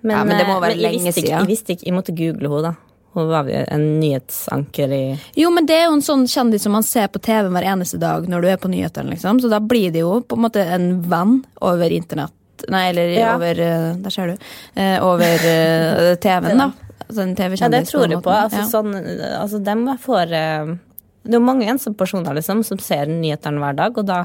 Men, 0.00 0.14
Ja, 0.16 0.22
men 0.24 0.38
det 0.38 0.46
må 0.48 0.54
eh, 0.54 0.62
være 0.62 0.78
lenge 0.80 1.12
siden. 1.12 1.28
Jeg 1.34 1.48
visste 1.50 1.74
ikke, 1.74 1.84
jeg 1.90 1.96
måtte 1.98 2.14
google 2.16 2.48
henne, 2.48 2.70
da. 2.70 3.04
Hun 3.18 3.28
var 3.28 3.50
jo 3.50 3.60
en 3.68 3.84
nyhetsanker 4.00 4.92
i 4.94 5.02
Jo, 5.36 5.50
men 5.52 5.66
det 5.68 5.76
er 5.76 5.86
jo 5.90 5.98
en 5.98 6.04
sånn 6.06 6.24
kjendis 6.30 6.64
som 6.64 6.72
man 6.72 6.86
ser 6.86 7.08
på 7.12 7.20
TV 7.24 7.48
hver 7.52 7.66
eneste 7.74 8.00
dag 8.00 8.24
når 8.30 8.40
du 8.44 8.48
er 8.54 8.60
på 8.62 8.70
nyhetene, 8.72 9.12
liksom. 9.12 9.40
Så 9.44 9.50
da 9.52 9.60
blir 9.60 9.92
det 9.92 10.06
jo 10.06 10.20
på 10.24 10.38
en 10.38 10.44
måte 10.46 10.64
en 10.64 10.88
venn 11.10 11.42
over 11.60 11.92
internett 11.92 12.32
Nei, 12.68 12.88
eller 12.90 13.08
Ja. 13.14 13.34
over 13.36 13.60
eh, 13.60 13.94
Der 14.02 14.10
ser 14.10 14.26
du. 14.26 14.36
Eh, 14.76 14.98
over 15.04 15.22
eh, 15.22 16.14
TV-en, 16.24 16.58
da. 16.58 16.70
Altså 17.08 17.22
en 17.22 17.34
TV-kjendis. 17.36 17.60
Ja, 17.60 17.68
det 17.68 17.86
tror 17.88 18.08
jeg 18.10 18.22
på. 18.22 18.30
Altså, 18.34 18.64
Ja. 18.64 18.68
sånn, 18.68 18.94
altså, 19.40 19.62
dem 19.64 19.86
får 19.98 20.28
Det 20.28 21.34
er 21.34 21.38
jo 21.38 21.44
mange 21.44 21.66
ensomme 21.68 21.94
liksom, 22.34 22.64
som 22.64 22.78
ser 22.78 23.06
nyhetene 23.06 23.58
hver 23.60 23.76
dag, 23.76 23.98
og 23.98 24.06
da 24.06 24.24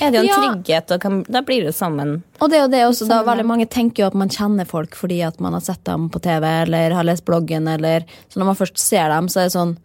er 0.00 0.10
det 0.10 0.14
jo 0.14 0.20
en 0.20 0.26
Ja. 0.26 0.36
trygghet, 0.36 0.90
og 0.92 1.00
kan, 1.00 1.22
da 1.28 1.40
blir 1.42 1.64
det 1.64 1.74
som 1.74 1.98
en 2.00 2.22
Og 2.40 2.50
det 2.50 2.58
er 2.58 2.62
jo 2.62 2.68
det 2.68 2.82
også, 2.86 3.08
da 3.08 3.22
veldig 3.24 3.44
mange 3.46 3.66
tenker 3.68 4.02
jo 4.02 4.06
at 4.06 4.14
man 4.14 4.28
kjenner 4.28 4.66
folk 4.66 4.94
fordi 4.94 5.22
at 5.26 5.40
man 5.40 5.52
har 5.54 5.60
sett 5.60 5.82
dem 5.84 6.08
på 6.10 6.20
TV 6.22 6.44
eller 6.62 6.90
har 6.92 7.04
lest 7.04 7.24
bloggen, 7.24 7.66
eller 7.68 8.04
Så 8.28 8.38
når 8.38 8.44
man 8.46 8.54
først 8.56 8.78
ser 8.78 9.08
dem, 9.08 9.26
så 9.28 9.40
er 9.40 9.44
det 9.44 9.52
sånn 9.56 9.76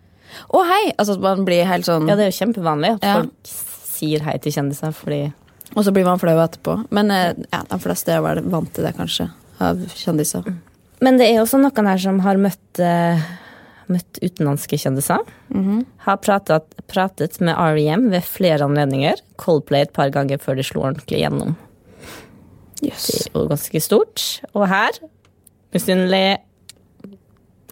Å, 0.54 0.64
hei! 0.68 0.94
Altså 1.00 1.20
man 1.20 1.46
blir 1.46 1.66
helt 1.66 1.86
sånn 1.86 2.08
Ja, 2.08 2.16
det 2.16 2.26
er 2.28 2.32
jo 2.32 2.46
kjempevanlig 2.46 3.02
at 3.02 3.22
folk 3.24 3.32
sier 3.98 4.22
hei 4.22 4.38
til 4.38 4.52
kjendiser, 4.52 4.94
fordi 4.94 5.34
Og 5.76 5.84
så 5.86 5.94
blir 5.94 6.08
man 6.08 6.22
flau 6.22 6.38
etterpå. 6.42 6.78
Men 6.96 7.12
eh, 7.14 7.34
ja, 7.52 7.64
de 7.68 7.80
fleste 7.84 8.14
er 8.16 8.24
vel 8.26 8.44
vant 8.48 8.72
til 8.74 8.88
det, 8.88 8.96
kanskje, 8.98 9.28
av 9.64 9.84
kjendiser. 9.98 10.48
Men 11.04 11.20
det 11.20 11.28
er 11.30 11.44
også 11.44 11.60
noen 11.62 11.90
her 11.92 12.02
som 12.02 12.22
har 12.26 12.40
møtt, 12.42 12.82
eh, 12.82 13.22
møtt 13.92 14.22
utenlandske 14.24 14.80
kjendiser. 14.82 15.22
Har 16.08 16.20
pratet, 16.24 16.74
pratet 16.90 17.38
med 17.44 17.54
R.E.M. 17.54 18.10
ved 18.14 18.26
flere 18.26 18.66
anledninger. 18.66 19.22
Coldplay 19.42 19.86
et 19.86 19.94
par 19.96 20.12
ganger 20.16 20.42
før 20.42 20.58
de 20.58 20.66
slo 20.66 20.88
ordentlig 20.88 21.22
gjennom. 21.22 21.56
Yes. 22.86 23.08
Det 23.10 23.22
er 23.30 23.40
jo 23.40 23.48
ganske 23.50 23.82
stort. 23.82 24.26
Og 24.54 24.68
her, 24.70 24.98
misunnelig 25.74 26.38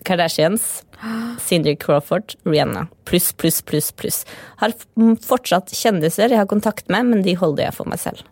Kardashians, 0.05 0.84
Cindy 1.41 1.75
Crawford, 1.75 2.35
Rihanna. 2.45 2.87
Pluss, 3.05 3.31
pluss, 3.33 3.61
pluss, 3.61 3.91
pluss. 3.91 4.23
Har 4.61 4.73
fortsatt 5.25 5.73
kjendiser 5.75 6.31
jeg 6.31 6.41
har 6.41 6.49
kontakt 6.49 6.89
med, 6.89 7.11
men 7.11 7.25
de 7.25 7.35
holder 7.39 7.67
jeg 7.67 7.77
for 7.77 7.91
meg 7.91 8.01
selv. 8.01 8.23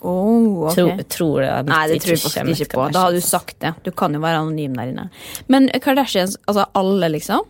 Oh, 0.00 0.64
ok. 0.64 0.74
Tror, 0.74 1.02
tror 1.12 1.42
jeg, 1.44 1.64
Nei, 1.68 1.80
det 1.90 2.00
tror 2.00 2.14
jeg 2.14 2.22
faktisk 2.24 2.66
ikke 2.66 2.78
på. 2.78 2.84
Da 2.94 3.06
hadde 3.06 3.20
du 3.20 3.26
sagt 3.26 3.58
det. 3.60 3.74
Du 3.84 3.90
kan 3.92 4.14
jo 4.16 4.20
være 4.22 4.40
anonym 4.40 4.76
der 4.78 4.92
inne. 4.94 5.08
Men 5.52 5.68
Kardashians, 5.82 6.38
altså 6.48 6.64
alle, 6.78 7.10
liksom? 7.12 7.44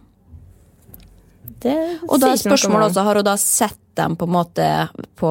Det 1.61 1.77
Og 2.09 2.17
da 2.23 2.33
er 2.33 2.41
spørsmålet 2.41 2.89
også, 2.89 3.05
har 3.05 3.21
hun 3.21 3.27
da 3.27 3.37
sett 3.37 3.79
dem 3.99 4.15
på 4.17 4.25
en 4.25 4.33
måte 4.33 4.67
på 5.21 5.31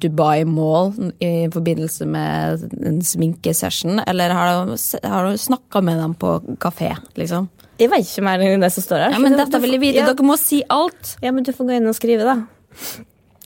Dubai 0.00 0.46
Mall 0.48 0.94
i 1.20 1.48
forbindelse 1.52 2.06
med 2.08 2.64
en 2.86 3.02
sminkesession, 3.04 4.00
eller 4.06 4.32
har 4.32 4.62
hun, 4.62 4.76
har 5.04 5.28
hun 5.28 5.38
snakka 5.38 5.82
med 5.84 6.00
dem 6.00 6.14
på 6.16 6.38
kafé, 6.62 6.94
liksom? 7.20 7.50
Jeg 7.76 7.90
veit 7.92 8.06
ikke 8.06 8.24
mer 8.24 8.40
enn 8.44 8.64
det 8.64 8.70
som 8.72 8.84
står 8.84 9.04
her. 9.04 9.12
Ja, 9.16 9.20
men 9.20 9.36
dette 9.36 9.60
vil 9.60 9.76
jeg 9.76 9.82
vite. 9.82 10.00
Ja, 10.00 10.06
Dere 10.08 10.24
må 10.26 10.38
si 10.40 10.62
alt. 10.72 11.16
ja, 11.22 11.32
men 11.34 11.44
du 11.44 11.52
får 11.52 11.68
gå 11.68 11.76
inn 11.76 11.90
og 11.90 11.96
skrive, 11.98 12.24
da. 12.24 12.38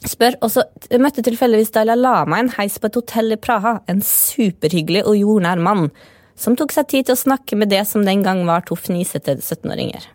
Spør. 0.07 0.37
Og 0.41 0.53
så 0.55 0.65
møtte 1.03 1.25
tilfeldigvis 1.27 1.75
Dalai 1.75 1.99
Lama 1.99 2.39
en 2.41 2.53
heis 2.55 2.79
på 2.81 2.89
et 2.89 2.97
hotell 2.97 3.35
i 3.35 3.41
Praha. 3.41 3.81
En 3.91 4.01
superhyggelig 4.07 5.03
og 5.05 5.19
jordnær 5.19 5.61
mann 5.61 5.91
som 6.41 6.57
tok 6.57 6.73
seg 6.73 6.89
tid 6.89 7.09
til 7.09 7.17
å 7.19 7.21
snakke 7.21 7.59
med 7.59 7.69
det 7.73 7.83
som 7.89 8.07
den 8.07 8.23
gang 8.25 8.47
var 8.49 8.65
to 8.65 8.79
fnisete 8.79 9.37
17-åringer. 9.43 10.07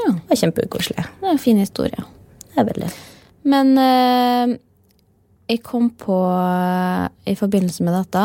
Ja. 0.00 0.12
Det 0.14 0.30
var 0.30 0.40
kjempekoselig. 0.40 1.04
Det 1.20 1.26
er 1.28 1.34
en 1.34 1.42
fin 1.42 1.60
historie. 1.60 2.06
Det 2.54 2.62
er 2.62 2.68
veldig. 2.70 2.88
Men 3.50 3.74
eh, 3.80 4.54
jeg 5.50 5.60
kom 5.66 5.90
på 6.00 6.16
eh, 6.30 7.08
i 7.32 7.36
forbindelse 7.36 7.84
med 7.84 7.98
dette 7.98 8.24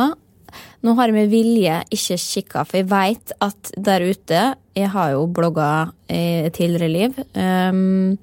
Nå 0.85 0.93
har 0.97 1.09
jeg 1.09 1.15
med 1.15 1.31
vilje 1.31 1.79
ikke 1.95 2.17
kikka, 2.21 2.65
for 2.67 2.79
jeg 2.79 2.89
veit 2.91 3.33
at 3.41 3.71
der 3.77 4.05
ute 4.05 4.41
Jeg 4.75 4.91
har 4.91 5.13
jo 5.15 5.25
blogga 5.31 5.87
i 6.11 6.45
et 6.45 6.53
tidligere 6.57 6.91
liv. 6.91 7.19
Um, 7.33 8.17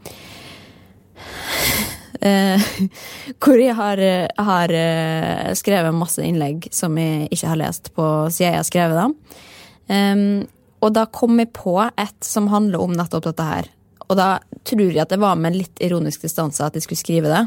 uh, 2.21 2.71
hvor 3.43 3.59
jeg 3.59 3.75
har, 3.79 4.03
har 4.37 4.75
eh, 4.77 5.53
skrevet 5.59 5.97
masse 5.97 6.23
innlegg 6.23 6.69
som 6.71 6.99
jeg 7.01 7.31
ikke 7.33 7.55
har 7.55 7.63
lest 7.65 7.93
på 7.97 8.09
siden 8.29 8.53
jeg 8.53 8.61
har 8.61 8.69
skrevet 8.69 9.01
dem. 9.01 9.17
Um, 9.89 10.43
og 10.83 10.93
da 10.97 11.07
kom 11.11 11.39
jeg 11.41 11.53
på 11.55 11.79
et 11.81 12.27
som 12.27 12.51
handler 12.53 12.83
om 12.83 12.95
nettopp 12.95 13.31
dette 13.31 13.47
her. 13.47 13.71
Og 14.09 14.19
da 14.19 14.29
tror 14.69 14.91
jeg 14.91 15.01
at 15.01 15.13
det 15.13 15.21
var 15.23 15.39
med 15.41 15.53
en 15.53 15.61
litt 15.63 15.83
ironisk 15.83 16.27
distanse 16.27 16.65
at 16.65 16.77
jeg 16.77 16.85
skulle 16.85 17.01
skrive 17.01 17.33
det. 17.33 17.43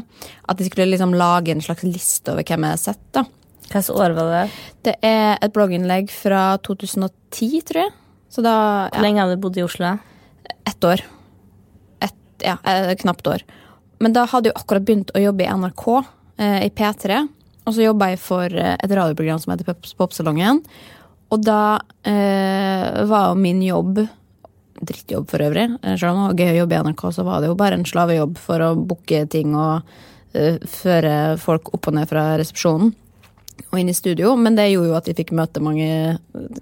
At 0.50 0.60
jeg 0.60 0.70
skulle 0.70 0.88
liksom 0.90 1.14
lage 1.16 1.52
en 1.54 1.62
slags 1.62 1.84
liste 1.86 2.32
over 2.32 2.46
hvem 2.46 2.66
jeg 2.66 2.74
har 2.74 2.82
sett. 2.82 3.04
da. 3.14 3.26
Slags 3.70 3.90
år 3.90 4.14
var 4.16 4.30
det? 4.32 4.42
Det 4.86 4.94
er 5.04 5.38
et 5.42 5.52
blogginnlegg 5.54 6.10
fra 6.14 6.56
2010, 6.66 7.62
tror 7.66 7.82
jeg. 7.84 7.94
Så 8.30 8.42
da 8.44 8.56
Hvor 8.92 9.02
lenge 9.02 9.22
hadde 9.22 9.36
du 9.38 9.42
bodd 9.46 9.56
i 9.58 9.64
Oslo? 9.66 9.96
ett 10.66 10.84
år. 10.84 11.00
Et, 12.02 12.14
ja, 12.44 12.56
et 12.66 12.98
knapt 13.00 13.26
år. 13.30 13.42
Men 14.02 14.12
da 14.12 14.26
hadde 14.28 14.50
jeg 14.50 14.56
akkurat 14.58 14.84
begynt 14.84 15.10
å 15.16 15.22
jobbe 15.22 15.44
i 15.46 15.50
NRK, 15.50 15.84
eh, 16.38 16.58
i 16.66 16.70
P3. 16.70 17.20
Og 17.66 17.74
så 17.74 17.82
jobba 17.86 18.10
jeg 18.12 18.20
for 18.22 18.44
eh, 18.52 18.74
et 18.76 18.90
radioprogram 18.90 19.38
som 19.42 19.54
heter 19.54 19.74
Popsalongen. 19.98 20.60
Og 21.32 21.42
da 21.42 21.78
eh, 22.06 23.04
var 23.08 23.30
jo 23.32 23.40
min 23.40 23.62
jobb 23.64 24.04
Drittjobb 24.76 25.30
for 25.30 25.40
øvrig. 25.40 25.70
eh, 25.82 25.96
Selv 25.96 26.12
om 26.12 26.18
det 26.18 26.26
var 26.28 26.42
gøy 26.44 26.52
å 26.52 26.58
jobbe 26.60 26.76
i 26.76 26.82
NRK, 26.90 27.02
så 27.16 27.24
var 27.24 27.40
det 27.40 27.48
jo 27.48 27.56
bare 27.56 27.78
en 27.78 27.86
slavejobb 27.88 28.36
for 28.38 28.60
å 28.60 28.74
booke 28.76 29.22
ting 29.32 29.54
og 29.56 29.86
eh, 30.36 30.58
føre 30.68 31.14
folk 31.40 31.72
opp 31.74 31.88
og 31.88 31.96
ned 31.96 32.10
fra 32.10 32.26
resepsjonen 32.36 32.92
og 33.70 33.78
inn 33.80 33.90
i 33.90 33.96
studio, 33.96 34.34
men 34.38 34.56
det 34.56 34.68
gjorde 34.70 34.90
jo 34.90 34.96
at 34.98 35.08
vi 35.10 35.16
fikk 35.16 35.32
møte 35.36 35.62
mange 35.64 35.88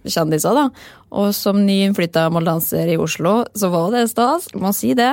kjendiser, 0.07 0.57
da. 0.57 0.69
Og 1.15 1.33
som 1.37 1.61
nyinnflytta 1.67 2.27
moldanser 2.33 2.93
i 2.95 2.99
Oslo, 3.01 3.43
så 3.55 3.71
var 3.73 3.91
det 3.95 4.09
stas, 4.13 4.51
må 4.59 4.73
si 4.77 4.95
det. 4.99 5.13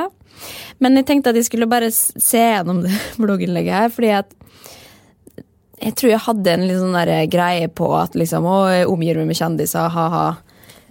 Men 0.81 0.97
jeg 0.97 1.07
tenkte 1.09 1.33
at 1.33 1.39
jeg 1.39 1.50
skulle 1.50 1.69
bare 1.69 1.91
se 1.93 2.41
gjennom 2.41 2.83
det 2.85 2.93
blogginnlegget 3.21 3.77
her, 3.83 3.91
fordi 3.93 4.13
at 4.21 4.38
jeg 5.81 5.97
tror 5.97 6.11
jeg 6.11 6.25
hadde 6.27 6.53
en 6.53 6.67
litt 6.69 6.77
sånn 6.77 7.29
greie 7.33 7.69
på 7.73 7.88
at 7.97 8.15
liksom, 8.17 8.45
å, 8.45 8.57
jeg 8.69 8.89
omgir 8.89 9.17
meg 9.17 9.31
med 9.31 9.39
kjendiser, 9.39 9.89
ha-ha. 9.89 10.25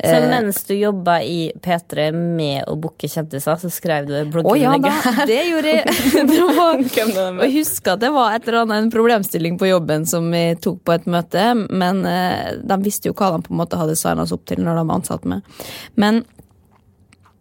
Så 0.00 0.14
Eh. 0.16 0.28
mens 0.30 0.64
du 0.64 0.74
jobba 0.74 1.18
i 1.22 1.52
P3 1.60 2.12
med 2.12 2.64
å 2.68 2.76
booke 2.80 3.08
kjendiser, 3.08 3.56
så 3.60 3.70
skrev 3.70 4.06
du 4.08 4.14
Å 4.40 4.56
ja, 4.56 4.72
da, 4.80 4.92
det 5.28 5.42
gjorde 5.50 5.74
jeg. 5.74 5.84
Det 6.30 6.40
var, 6.56 6.78
jeg 7.44 7.52
husker 7.52 7.92
at 7.92 8.00
det 8.00 8.10
var 8.14 8.32
et 8.32 8.48
eller 8.48 8.62
annet, 8.62 8.84
en 8.86 8.92
problemstilling 8.92 9.58
på 9.60 9.68
jobben 9.68 10.06
som 10.08 10.30
vi 10.32 10.54
tok 10.56 10.80
på 10.84 10.94
et 10.96 11.08
møte, 11.10 11.44
men 11.68 12.04
eh, 12.08 12.56
de 12.64 12.78
visste 12.84 13.10
jo 13.10 13.16
hva 13.18 13.34
de 13.34 13.42
på 13.44 13.52
en 13.52 13.60
måte 13.60 13.80
hadde 13.80 13.96
signa 13.98 14.24
oss 14.24 14.32
opp 14.32 14.46
til 14.48 14.62
når 14.64 14.80
de 14.80 14.84
var 14.86 15.00
ansatt 15.02 15.26
med. 15.28 15.58
Men 16.00 16.22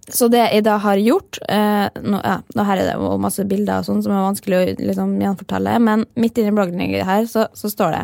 så 0.09 0.27
det 0.31 0.41
jeg 0.41 0.65
da 0.65 0.79
har 0.81 0.99
gjort 0.99 1.37
eh, 1.53 1.85
nå, 2.01 2.19
ja, 2.25 2.39
nå 2.55 2.65
Her 2.65 2.81
er 2.81 2.87
det 2.89 3.19
masse 3.21 3.45
bilder 3.45 3.83
og 3.83 3.87
sånn 3.87 4.01
som 4.03 4.15
er 4.15 4.25
vanskelig 4.25 4.57
å 4.57 4.65
liksom, 4.89 5.15
gjenfortelle, 5.21 5.77
men 5.85 6.07
midt 6.19 6.41
inni 6.41 6.53
bloggen 6.55 6.81
her 6.81 7.29
så, 7.29 7.45
så 7.53 7.69
står 7.71 7.99
det 7.99 8.03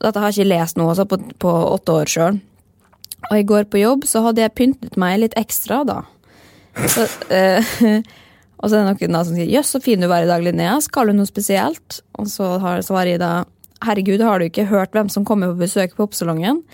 Dette 0.00 0.20
har 0.20 0.32
jeg 0.32 0.42
ikke 0.42 0.52
lest 0.56 0.80
nå 0.80 0.88
altså, 0.88 1.06
på, 1.08 1.20
på 1.40 1.52
åtte 1.76 1.94
år 2.00 2.10
sjøl. 2.10 2.40
Og 3.30 3.38
i 3.38 3.46
går 3.48 3.68
på 3.72 3.80
jobb 3.80 4.04
så 4.08 4.24
hadde 4.26 4.44
jeg 4.44 4.54
pyntet 4.58 4.98
meg 5.00 5.20
litt 5.22 5.36
ekstra, 5.40 5.82
da. 5.88 6.02
Så, 6.90 7.06
eh, 7.32 7.74
og 8.60 8.70
så 8.70 8.76
er 8.76 8.80
det 8.80 8.86
noen 8.88 9.18
da 9.18 9.22
som 9.26 9.36
sier 9.36 9.50
'jøss, 9.50 9.76
så 9.76 9.82
fin 9.82 10.00
du 10.00 10.08
var 10.10 10.24
i 10.24 10.30
dag, 10.30 10.42
Linnea. 10.42 10.80
Skal 10.84 11.10
du 11.10 11.16
noe 11.16 11.30
spesielt?' 11.30 12.00
Og 12.18 12.28
så 12.30 12.56
har, 12.62 12.82
svarer 12.82 13.14
jeg 13.14 13.22
da 13.22 13.44
'herregud, 13.84 14.22
har 14.22 14.38
du 14.38 14.48
ikke 14.48 14.68
hørt 14.70 14.92
hvem 14.92 15.08
som 15.08 15.24
kommer 15.24 15.52
på 15.52 15.64
besøk 15.64 15.96
på 15.96 16.06
Popsalongen?' 16.06 16.64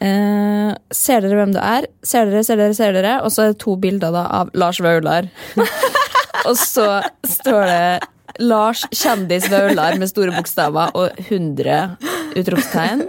Eh, 0.00 0.70
ser 0.96 1.20
dere 1.20 1.36
hvem 1.36 1.50
det 1.52 1.60
er? 1.60 1.86
Ser 2.02 2.30
dere, 2.30 2.40
ser 2.46 2.56
dere, 2.56 2.74
ser 2.76 2.94
dere? 2.96 3.18
Og 3.20 3.32
så 3.34 3.42
er 3.42 3.52
det 3.52 3.60
to 3.60 3.76
bilder 3.76 4.14
da 4.14 4.22
av 4.40 4.52
Lars 4.56 4.80
Vaular. 4.80 5.28
og 6.48 6.56
så 6.56 7.02
står 7.28 7.66
det 7.68 8.08
Lars 8.40 8.86
kjendis 8.96 9.50
Vaular 9.52 9.98
med 10.00 10.08
store 10.08 10.32
bokstaver 10.32 10.94
og 10.96 11.20
100 11.28 11.98
utropstegn. 12.40 13.04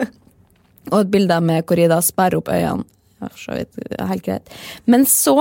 Og 0.89 0.97
et 1.03 1.11
bilde 1.13 1.37
med 1.45 1.65
hvor 1.69 1.77
jeg 1.77 1.91
da 1.91 1.99
sperrer 2.03 2.39
opp 2.41 2.49
øynene. 2.49 2.87
Ja, 3.21 3.27
så 3.37 3.53
vidt, 3.53 3.77
helt 4.09 4.23
greit. 4.25 4.47
Men 4.89 5.05
så 5.05 5.35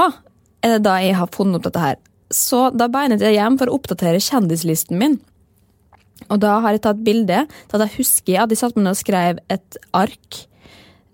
er 0.60 0.74
det 0.76 0.82
da 0.84 0.98
jeg 1.00 1.16
har 1.16 1.30
funnet 1.32 1.56
opp 1.56 1.64
dette 1.70 1.80
her. 1.80 1.96
Så 2.30 2.66
da 2.76 2.90
beinet 2.92 3.22
jeg 3.24 3.38
hjem 3.38 3.56
for 3.58 3.70
å 3.72 3.78
oppdatere 3.78 4.20
kjendislisten 4.20 4.98
min. 5.00 5.16
Og 6.28 6.42
da 6.42 6.58
har 6.60 6.76
jeg 6.76 6.82
tatt 6.84 7.00
bilde. 7.06 7.46
Da 7.72 7.80
jeg 7.80 7.94
husker 7.96 8.34
jeg 8.34 8.42
at 8.44 8.52
jeg 8.52 8.60
satt 8.60 8.76
meg 8.76 8.92
og 8.92 8.98
skrev 9.00 9.40
et 9.50 9.78
ark. 9.96 10.42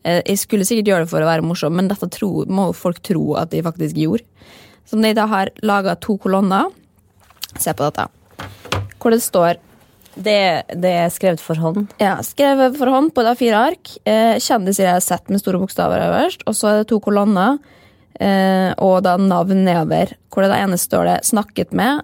Eh, 0.02 0.23
Jeg 0.26 0.38
skulle 0.42 0.66
sikkert 0.66 0.90
gjøre 0.90 1.06
det 1.06 1.12
for 1.14 1.23
å 1.23 1.30
være 1.30 1.47
morsom, 1.47 1.76
men 1.78 1.88
dette 1.88 2.11
tro, 2.11 2.45
må 2.50 2.73
folk 2.75 2.99
tro 3.06 3.37
at 3.38 3.50
de 3.54 3.62
faktisk 3.62 3.97
gjorde. 3.97 4.26
som 4.87 5.02
de 5.02 5.12
da 5.14 5.26
har 5.26 5.50
laga 5.62 5.97
to 5.99 6.16
kolonner. 6.18 6.66
Se 7.59 7.73
på 7.73 7.87
dette. 7.87 8.09
Hvor 9.00 9.11
det 9.11 9.23
står 9.23 9.56
Det, 10.17 10.41
det 10.73 10.93
er 10.97 11.13
skrevet 11.13 11.43
for 11.45 11.61
hånd. 11.61 11.93
ja, 12.01 12.17
skrevet 12.25 12.79
for 12.81 12.89
hånd 12.93 13.13
på 13.15 13.23
et 13.23 13.33
A4-ark. 13.35 13.97
Eh, 14.09 14.37
kjendiser 14.41 14.89
jeg 14.89 14.97
har 14.97 15.05
sett 15.05 15.29
med 15.29 15.43
store 15.43 15.61
bokstaver 15.61 16.07
øverst. 16.09 16.47
Og 16.49 16.57
så 16.57 16.71
er 16.71 16.81
det 16.81 16.91
to 16.93 17.01
kolonner, 17.05 17.59
eh, 18.19 18.73
og 18.81 19.03
da 19.05 19.19
navn 19.21 19.67
nedover. 19.67 20.17
Hvor 20.33 20.45
det 20.45 20.53
da 20.55 20.63
ene 20.65 20.81
står 20.81 21.05
det 21.11 21.19
'snakket 21.29 21.73
med' 21.77 22.01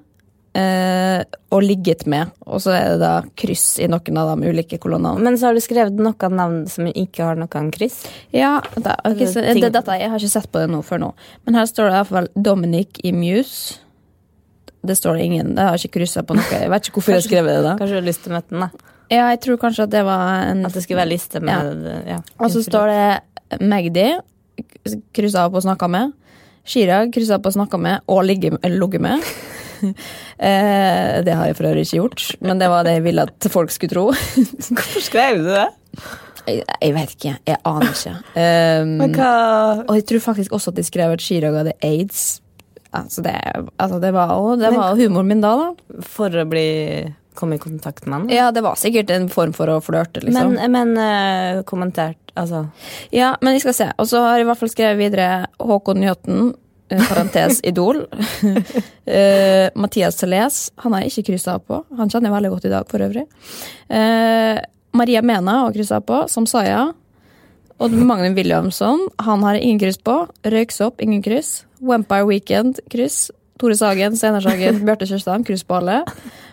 eh, 0.54 1.24
og 1.50 1.62
'ligget 1.62 2.04
med'. 2.04 2.30
Og 2.46 2.60
så 2.60 2.76
er 2.76 2.88
det 2.92 3.00
da 3.00 3.22
kryss 3.36 3.78
i 3.80 3.88
noen 3.88 4.18
av 4.18 4.36
de 4.36 4.48
ulike 4.48 4.78
kolonnene. 4.78 5.20
Men 5.20 5.38
så 5.38 5.46
har 5.46 5.54
du 5.54 5.60
skrevet 5.60 5.96
noen 5.96 6.36
navn 6.36 6.68
som 6.68 6.86
ikke 6.86 7.24
har 7.24 7.36
noen 7.36 7.72
kryss. 7.72 8.04
Ja, 8.30 8.60
da, 8.76 8.96
okay, 9.04 9.26
så, 9.26 9.40
det, 9.40 9.72
dette, 9.72 9.98
Jeg 9.98 10.10
har 10.10 10.18
ikke 10.18 10.28
sett 10.28 10.52
på 10.52 10.60
det 10.60 10.68
nå 10.68 10.82
før 10.82 10.98
nå. 10.98 11.14
Men 11.46 11.54
her 11.54 11.64
står 11.64 11.88
det 11.88 11.96
iallfall 11.96 12.28
Dominic 12.36 13.00
i 13.04 13.12
Muse. 13.12 13.80
Det 14.82 14.96
står 14.98 15.18
det 15.18 15.26
ingen. 15.28 15.52
Det 15.56 15.62
har 15.62 15.76
jeg 15.76 15.86
ikke 15.86 16.00
kryssa 16.00 16.24
på 16.26 16.36
noe. 16.38 16.46
Jeg 16.50 16.70
vet 16.72 16.88
ikke 16.88 16.98
hvorfor 16.98 17.14
jeg 17.14 17.26
skrev 17.28 17.46
det. 17.50 17.58
da 17.62 17.76
Kanskje 17.78 17.94
du 17.94 18.00
har 18.00 18.08
lyst 18.08 18.24
til 18.24 18.32
å 18.32 18.38
møte 18.38 18.54
den, 18.54 18.64
da. 18.64 18.88
Ja, 19.12 19.26
jeg 19.34 19.42
tror 19.44 19.58
kanskje 19.60 19.86
at 19.86 19.92
det 19.92 20.02
var 20.08 20.22
en 20.48 20.64
At 20.66 20.74
det 20.76 20.82
skulle 20.84 21.02
være 21.02 21.12
liste 21.12 21.42
med 21.44 21.86
ja. 22.08 22.18
Og 22.40 22.52
så 22.54 22.62
står 22.64 22.92
det 22.92 23.62
Magdi, 23.68 24.06
kryssa 25.12 25.44
opp 25.46 25.58
og 25.60 25.64
snakka 25.66 25.88
med. 25.92 26.14
Chirag, 26.64 27.10
kryssa 27.12 27.36
opp 27.36 27.50
og 27.50 27.52
snakka 27.52 27.76
med, 27.76 28.00
og 28.08 28.22
ligget 28.24 29.00
med. 29.02 29.26
eh, 30.48 31.20
det 31.26 31.34
har 31.36 31.50
jeg 31.50 31.58
for 31.58 31.68
øvrig 31.68 31.84
ikke 31.84 31.98
gjort, 31.98 32.24
men 32.40 32.62
det 32.62 32.70
var 32.72 32.86
det 32.86 32.96
jeg 32.96 33.04
ville 33.04 33.26
at 33.28 33.48
folk 33.52 33.74
skulle 33.74 33.92
tro. 33.92 34.06
Hvorfor 34.78 35.04
skrev 35.04 35.42
du 35.42 35.50
det? 35.50 35.68
jeg, 36.46 36.62
jeg 36.82 36.94
vet 36.96 37.16
ikke. 37.16 37.34
Jeg 37.46 37.60
aner 37.64 37.92
ikke. 37.92 38.14
Um, 38.32 39.00
Og 39.88 39.94
jeg 39.98 40.06
tror 40.08 40.18
faktisk 40.32 40.52
også 40.52 40.70
at 40.70 40.76
de 40.76 40.84
skrev 40.86 41.12
at 41.12 41.22
Chirag 41.22 41.56
hadde 41.56 41.72
aids. 41.82 42.41
Altså 42.92 43.24
det, 43.24 43.34
altså 43.80 43.98
det 44.02 44.12
var, 44.12 44.34
jo 44.36 44.56
det 44.60 44.70
var 44.74 44.96
humoren 44.98 45.30
min 45.30 45.40
da, 45.40 45.52
da. 45.56 46.02
For 46.04 46.42
å 46.42 46.44
bli 46.48 46.66
komme 47.34 47.56
i 47.56 47.58
kontakt 47.62 48.06
med 48.06 48.18
han? 48.18 48.32
Ja, 48.32 48.50
det 48.52 48.60
var 48.64 48.76
sikkert 48.76 49.10
en 49.10 49.28
form 49.32 49.54
for 49.56 49.70
å 49.72 49.78
flørte, 49.84 50.20
liksom. 50.24 50.56
Men, 50.58 50.74
men 50.74 50.98
eh, 51.00 51.62
kommentert 51.68 52.18
Altså 52.38 52.62
Ja, 53.12 53.34
men 53.44 53.58
vi 53.58 53.60
skal 53.60 53.74
se. 53.76 53.86
Og 54.00 54.08
så 54.08 54.22
har 54.24 54.38
jeg 54.38 54.46
i 54.46 54.48
hvert 54.48 54.60
fall 54.62 54.70
skrevet 54.72 55.00
videre 55.00 55.26
Håkon 55.60 56.00
Njøtten, 56.00 56.54
eh, 56.88 57.02
parentes 57.10 57.60
Idol. 57.70 58.06
uh, 58.08 59.68
Mathias 59.82 60.16
Celés, 60.20 60.62
han 60.80 60.96
har 60.96 61.04
jeg 61.04 61.12
ikke 61.12 61.32
kryssa 61.32 61.58
av 61.58 61.66
på. 61.68 61.82
Han 61.98 62.08
kjenner 62.08 62.30
jeg 62.30 62.36
veldig 62.38 62.52
godt 62.54 62.68
i 62.68 62.72
dag, 62.72 62.88
for 62.88 63.04
øvrig. 63.04 63.26
Uh, 63.92 64.56
Maria 64.96 65.20
Mena 65.24 65.58
har 65.66 65.76
kryssa 65.76 66.00
av 66.00 66.08
på, 66.08 66.22
som 66.32 66.48
Saya. 66.48 66.86
Og 67.82 67.92
Magnus 67.92 68.36
Williamson, 68.38 69.08
han 69.20 69.44
har 69.44 69.60
ingen 69.60 69.80
kryss 69.82 70.00
på. 70.00 70.22
Røyksopp, 70.48 71.04
ingen 71.04 71.20
kryss. 71.24 71.66
Vampire 71.82 72.26
Weekend, 72.28 72.80
kryss. 72.90 73.30
Tore 73.58 73.76
Sagen, 73.78 74.16
Steinar 74.16 74.40
Sagen, 74.44 74.80
Bjarte 74.86 75.06
Kjørstam, 75.10 75.44
kryss 75.46 75.64
på 75.66 75.78
alle. 75.80 76.02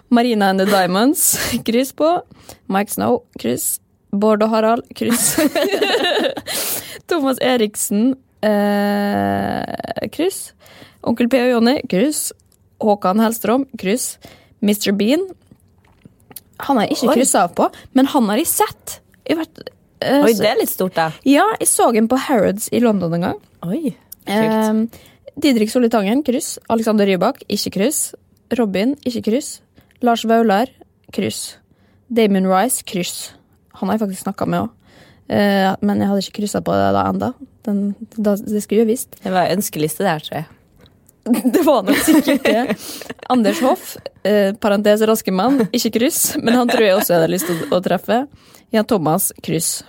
Marina 0.09 0.49
and 0.49 0.59
the 0.59 0.65
Diamonds, 0.65 1.37
kryss 1.67 1.93
på. 1.93 2.09
Mike 2.67 2.91
Snow, 2.93 3.21
kryss. 3.39 3.77
Bård 4.11 4.41
og 4.41 4.49
Harald, 4.49 4.87
kryss. 4.97 5.35
Thomas 7.09 7.37
Eriksen, 7.45 8.15
eh, 8.45 10.07
kryss. 10.13 10.51
Onkel 11.05 11.29
P 11.29 11.39
og 11.45 11.51
Jonny, 11.53 11.75
kryss. 11.89 12.31
Håkan 12.81 13.21
Hellstrøm, 13.21 13.67
kryss. 13.79 14.15
Mr. 14.65 14.91
Bean. 14.97 15.27
Han 16.65 16.77
har 16.81 16.89
jeg 16.89 16.97
ikke 16.97 17.19
kryssa 17.21 17.45
av 17.47 17.53
på, 17.55 17.69
men 17.95 18.09
han 18.11 18.27
har 18.33 18.41
jeg 18.41 18.49
sett. 18.51 18.97
Jeg 19.29 19.37
har 19.37 19.45
vært, 19.45 19.69
eh, 20.01 20.25
Oi, 20.25 20.33
det 20.33 20.49
er 20.49 20.57
litt 20.59 20.73
stort, 20.73 20.97
da. 20.97 21.11
Ja, 21.23 21.45
jeg 21.61 21.69
så 21.69 21.93
ham 21.95 22.09
på 22.11 22.17
Harrods 22.25 22.67
i 22.73 22.81
London 22.83 23.13
en 23.13 23.27
gang. 23.29 23.41
Oi, 23.63 23.95
Eh, 24.29 24.83
Didrik 25.39 25.71
Solli 25.71 25.87
Tangen, 25.89 26.19
kryss. 26.23 26.57
Alexander 26.67 27.07
Rybak, 27.07 27.43
ikke 27.47 27.71
kryss. 27.77 27.99
Robin, 28.59 28.95
ikke 29.07 29.21
kryss. 29.29 29.59
Lars 30.03 30.25
Vaular, 30.27 30.67
kryss. 31.15 31.55
Damon 32.11 32.49
Rice, 32.49 32.83
kryss. 32.83 33.31
Han 33.79 33.87
har 33.87 33.95
jeg 33.95 34.03
faktisk 34.03 34.25
snakka 34.25 34.47
med 34.49 34.65
òg. 34.65 34.73
Eh, 35.29 35.69
men 35.85 36.01
jeg 36.01 36.09
hadde 36.09 36.23
ikke 36.25 36.37
kryssa 36.41 36.59
på 36.65 36.75
det 36.75 36.89
da 36.95 37.05
enda. 37.07 37.29
Det 37.63 38.63
skulle 38.65 38.81
jeg 38.81 38.89
visst. 38.89 39.19
Det 39.23 39.31
var 39.31 39.53
ønskeliste 39.53 40.03
der, 40.03 40.25
tror 40.25 40.41
jeg. 40.41 40.49
Det 41.53 41.61
var 41.61 41.83
nok 41.85 41.99
sikkert 42.01 42.43
det. 42.47 42.75
Anders 43.29 43.59
Hoff, 43.61 43.93
eh, 44.25 44.55
parentes 44.59 45.03
raske 45.05 45.31
mann, 45.35 45.67
ikke 45.69 45.93
kryss. 45.99 46.33
Men 46.41 46.57
han 46.57 46.71
tror 46.71 46.83
jeg 46.83 46.97
også 46.97 47.13
jeg 47.13 47.21
hadde 47.21 47.31
lyst 47.35 47.47
til 47.51 47.59
å, 47.63 47.69
å 47.77 47.81
treffe. 47.85 48.23
Jan 48.73 48.87
Thomas, 48.89 49.29
kryss. 49.45 49.83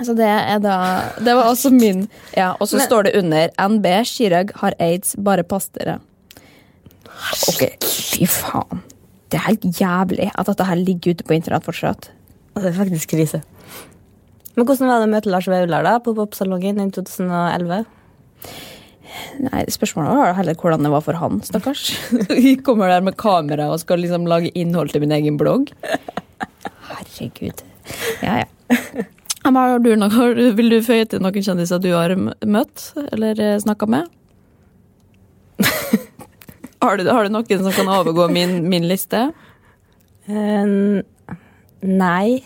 Så 0.00 0.14
det 0.16 0.24
er 0.24 0.58
da 0.64 0.76
Det 1.20 1.34
var 1.36 1.50
også 1.50 1.68
min 1.74 2.06
Ja, 2.36 2.54
og 2.58 2.66
så 2.68 2.78
Men- 2.78 2.86
står 2.88 3.02
det 3.04 3.16
under 3.20 3.50
NB 3.60 3.86
Chirag 4.08 4.52
har 4.62 4.74
aids, 4.80 5.14
bare 5.18 5.42
pass 5.44 5.68
dere. 5.76 5.98
Ok, 7.48 7.62
fy 7.84 8.24
faen. 8.26 8.80
Det 9.28 9.38
er 9.38 9.46
helt 9.46 9.62
jævlig 9.78 10.30
at 10.34 10.46
dette 10.48 10.64
her 10.64 10.76
ligger 10.76 11.12
ute 11.14 11.24
på 11.24 11.34
internett 11.36 11.64
fortsatt. 11.64 12.08
Det 12.56 12.64
er 12.72 12.72
faktisk 12.76 13.12
krise. 13.12 13.42
Men 14.56 14.66
hvordan 14.66 14.88
var 14.88 15.00
det 15.00 15.08
å 15.08 15.12
møte 15.14 15.30
Lars 15.32 15.46
Vaular 15.48 15.82
da, 15.86 15.98
på 15.98 16.12
Popsalongen 16.16 16.80
i 16.80 16.90
2011? 16.92 17.86
Nei, 19.40 19.62
Spørsmålet 19.72 20.16
var 20.18 20.34
heller 20.36 20.54
hvordan 20.60 20.82
det 20.84 20.90
var 20.92 21.00
for 21.04 21.16
han, 21.20 21.40
stakkars. 21.44 21.86
Jeg 22.28 22.62
kommer 22.64 22.88
der 22.92 23.00
med 23.04 23.16
kamera 23.20 23.70
og 23.72 23.80
skal 23.80 24.00
liksom 24.04 24.26
lage 24.28 24.52
innhold 24.56 24.92
til 24.92 25.00
min 25.04 25.12
egen 25.16 25.38
blogg. 25.40 25.72
Herregud. 26.90 27.62
Ja, 28.22 28.42
ja. 28.44 29.04
Noe, 29.42 30.50
vil 30.54 30.70
du 30.70 30.78
føye 30.86 31.06
til 31.10 31.22
noen 31.22 31.42
kjendiser 31.42 31.80
du 31.82 31.90
har 31.94 32.14
møtt 32.14 32.92
eller 33.10 33.40
snakka 33.62 33.88
med? 33.90 34.10
har, 36.82 36.98
du, 36.98 37.08
har 37.10 37.26
du 37.26 37.34
noen 37.34 37.64
som 37.64 37.74
kan 37.74 37.90
overgå 37.90 38.28
min, 38.30 38.60
min 38.70 38.86
liste? 38.86 39.30
Uh, 40.30 41.02
nei. 41.82 42.42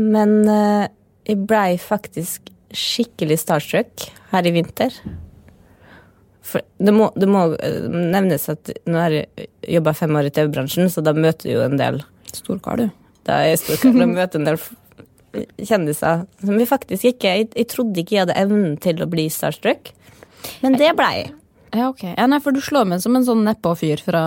Men 0.00 0.38
uh, 0.48 0.88
jeg 1.28 1.44
blei 1.44 1.74
faktisk 1.80 2.48
skikkelig 2.70 3.40
starstruck 3.42 4.06
her 4.30 4.46
i 4.46 4.54
vinter. 4.54 4.94
For 6.50 6.64
det 6.82 6.94
må, 6.94 7.10
det 7.18 7.28
må 7.30 7.44
eh, 7.62 7.82
nevnes 7.86 8.48
at 8.50 8.72
nå 8.90 8.98
har 8.98 9.14
jeg 9.14 9.50
jobba 9.76 9.94
fem 9.94 10.16
år 10.18 10.30
i 10.30 10.32
TV-bransjen, 10.34 10.90
så 10.90 11.02
da 11.04 11.14
møter 11.14 11.46
du 11.46 11.54
jo 11.54 11.66
en 11.66 11.78
del 11.78 12.00
Storkar, 12.30 12.78
du. 12.78 12.90
Da 13.26 13.40
er 13.42 13.52
jeg 13.52 13.60
storkar. 13.64 13.96
da 13.98 14.06
møter 14.06 14.40
en 14.40 14.46
del 14.46 14.58
kjendiser 15.62 16.24
som 16.42 16.56
vi 16.58 16.66
faktisk 16.68 17.10
ikke 17.12 17.34
jeg, 17.34 17.50
jeg 17.54 17.68
trodde 17.70 18.02
ikke 18.02 18.16
jeg 18.16 18.24
hadde 18.24 18.38
evnen 18.40 18.76
til 18.82 19.02
å 19.02 19.08
bli 19.10 19.28
starstruck, 19.32 19.92
men 20.64 20.78
det 20.80 20.94
blei 20.98 21.12
jeg. 21.18 21.32
Ja, 21.70 21.90
ok. 21.92 22.02
Ja, 22.16 22.26
nei, 22.26 22.40
for 22.42 22.56
du 22.56 22.58
slår 22.64 22.88
meg 22.90 23.02
som 23.02 23.14
en 23.14 23.26
sånn 23.26 23.44
nedpå-fyr 23.46 24.02
fra 24.02 24.22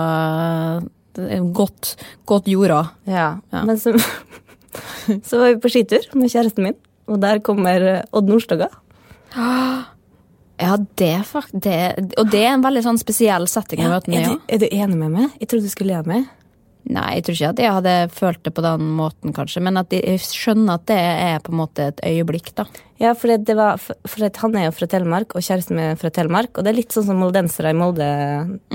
godt, 1.54 1.94
godt 2.26 2.48
jorda. 2.48 2.86
Ja, 3.04 3.26
Ja. 3.52 3.64
Men 3.68 3.78
så, 3.78 3.92
så 5.28 5.40
var 5.40 5.52
vi 5.52 5.60
på 5.62 5.72
skitur 5.72 6.06
med 6.16 6.32
kjæresten 6.32 6.64
min, 6.64 6.78
og 7.10 7.20
der 7.20 7.42
kommer 7.44 8.06
Odd 8.16 8.30
Nordstoga. 8.30 8.70
Ja, 9.34 10.76
det, 10.96 11.10
er 11.10 11.22
fakt 11.26 11.50
det 11.64 12.12
Og 12.20 12.28
det 12.30 12.44
er 12.44 12.52
en 12.52 12.62
veldig 12.62 12.84
sånn 12.84 12.98
spesiell 13.00 13.48
setting 13.50 13.80
Ja, 13.82 13.96
er, 13.98 14.04
du, 14.06 14.36
er 14.46 14.60
du 14.62 14.66
enig 14.68 14.98
med 15.00 15.10
meg? 15.10 15.32
Jeg 15.40 15.48
trodde 15.50 15.66
du 15.66 15.72
skulle 15.72 15.90
le 15.90 15.98
av 15.98 16.06
meg. 16.06 16.28
Nei, 16.84 17.14
jeg 17.16 17.24
tror 17.24 17.34
ikke 17.36 17.50
at 17.54 17.60
jeg 17.62 17.74
hadde 17.78 17.92
følt 18.12 18.40
det 18.44 18.52
på 18.52 18.62
den 18.64 18.88
måten, 18.98 19.32
kanskje. 19.36 19.62
Men 19.64 19.80
at 19.80 19.92
jeg 19.94 20.20
skjønner 20.20 20.76
at 20.76 20.84
det 20.90 20.98
er 21.00 21.38
på 21.44 21.54
en 21.54 21.60
måte 21.62 21.88
et 21.88 22.02
øyeblikk, 22.04 22.50
da. 22.58 22.66
Ja, 23.00 23.14
for, 23.16 23.32
det 23.32 23.56
var, 23.56 23.80
for 23.80 24.26
han 24.42 24.58
er 24.60 24.68
jo 24.68 24.74
fra 24.76 24.88
Telemark, 24.92 25.32
og 25.32 25.46
kjæresten 25.46 25.78
min 25.78 25.94
er 25.94 26.00
fra 26.00 26.12
Telemark. 26.12 26.52
Og 26.54 26.66
det 26.66 26.74
er 26.74 26.78
litt 26.82 26.92
sånn 26.94 27.06
som 27.08 27.22
moldensere 27.22 27.72
i 27.72 27.78
Molde 27.78 28.08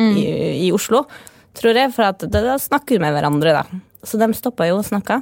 i, 0.02 0.26
i 0.66 0.72
Oslo, 0.74 1.04
tror 1.58 1.78
jeg. 1.78 1.94
For 1.94 2.10
at 2.10 2.26
da, 2.26 2.44
da 2.50 2.58
snakker 2.62 2.98
vi 2.98 3.04
med 3.06 3.14
hverandre, 3.14 3.54
da. 3.62 3.84
Så 4.02 4.18
de 4.18 4.32
stoppa 4.38 4.70
jo 4.70 4.80
og 4.82 4.88
snakka. 4.90 5.22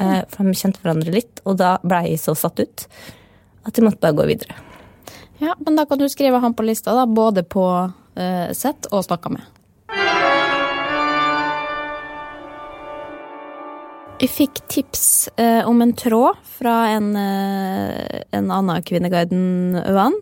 Mm. 0.00 0.24
for 0.32 0.48
de 0.48 0.56
kjente 0.56 0.80
hverandre 0.80 1.12
litt. 1.12 1.42
Og 1.44 1.58
da 1.60 1.74
ble 1.84 2.04
jeg 2.08 2.22
så 2.22 2.32
satt 2.38 2.62
ut 2.62 2.86
at 3.68 3.76
jeg 3.76 3.84
måtte 3.84 4.00
bare 4.02 4.16
gå 4.16 4.30
videre. 4.32 4.56
Ja, 5.42 5.56
Men 5.64 5.76
da 5.76 5.84
kan 5.86 5.98
du 5.98 6.08
skrive 6.08 6.38
han 6.38 6.54
på 6.54 6.64
lista, 6.64 6.94
da. 6.94 7.06
Både 7.06 7.42
på 7.42 7.66
uh, 7.66 8.52
sett 8.54 8.88
og 8.92 9.04
snakka 9.04 9.36
med. 9.36 10.21
Jeg 14.22 14.30
fikk 14.30 14.60
tips 14.70 15.04
eh, 15.34 15.66
om 15.66 15.80
en 15.82 15.92
tråd 15.98 16.38
fra 16.46 16.72
en, 16.92 17.08
eh, 17.18 18.20
en 18.30 18.50
annen 18.54 18.84
Kvinneguiden 18.86 19.80
Øan, 19.82 20.14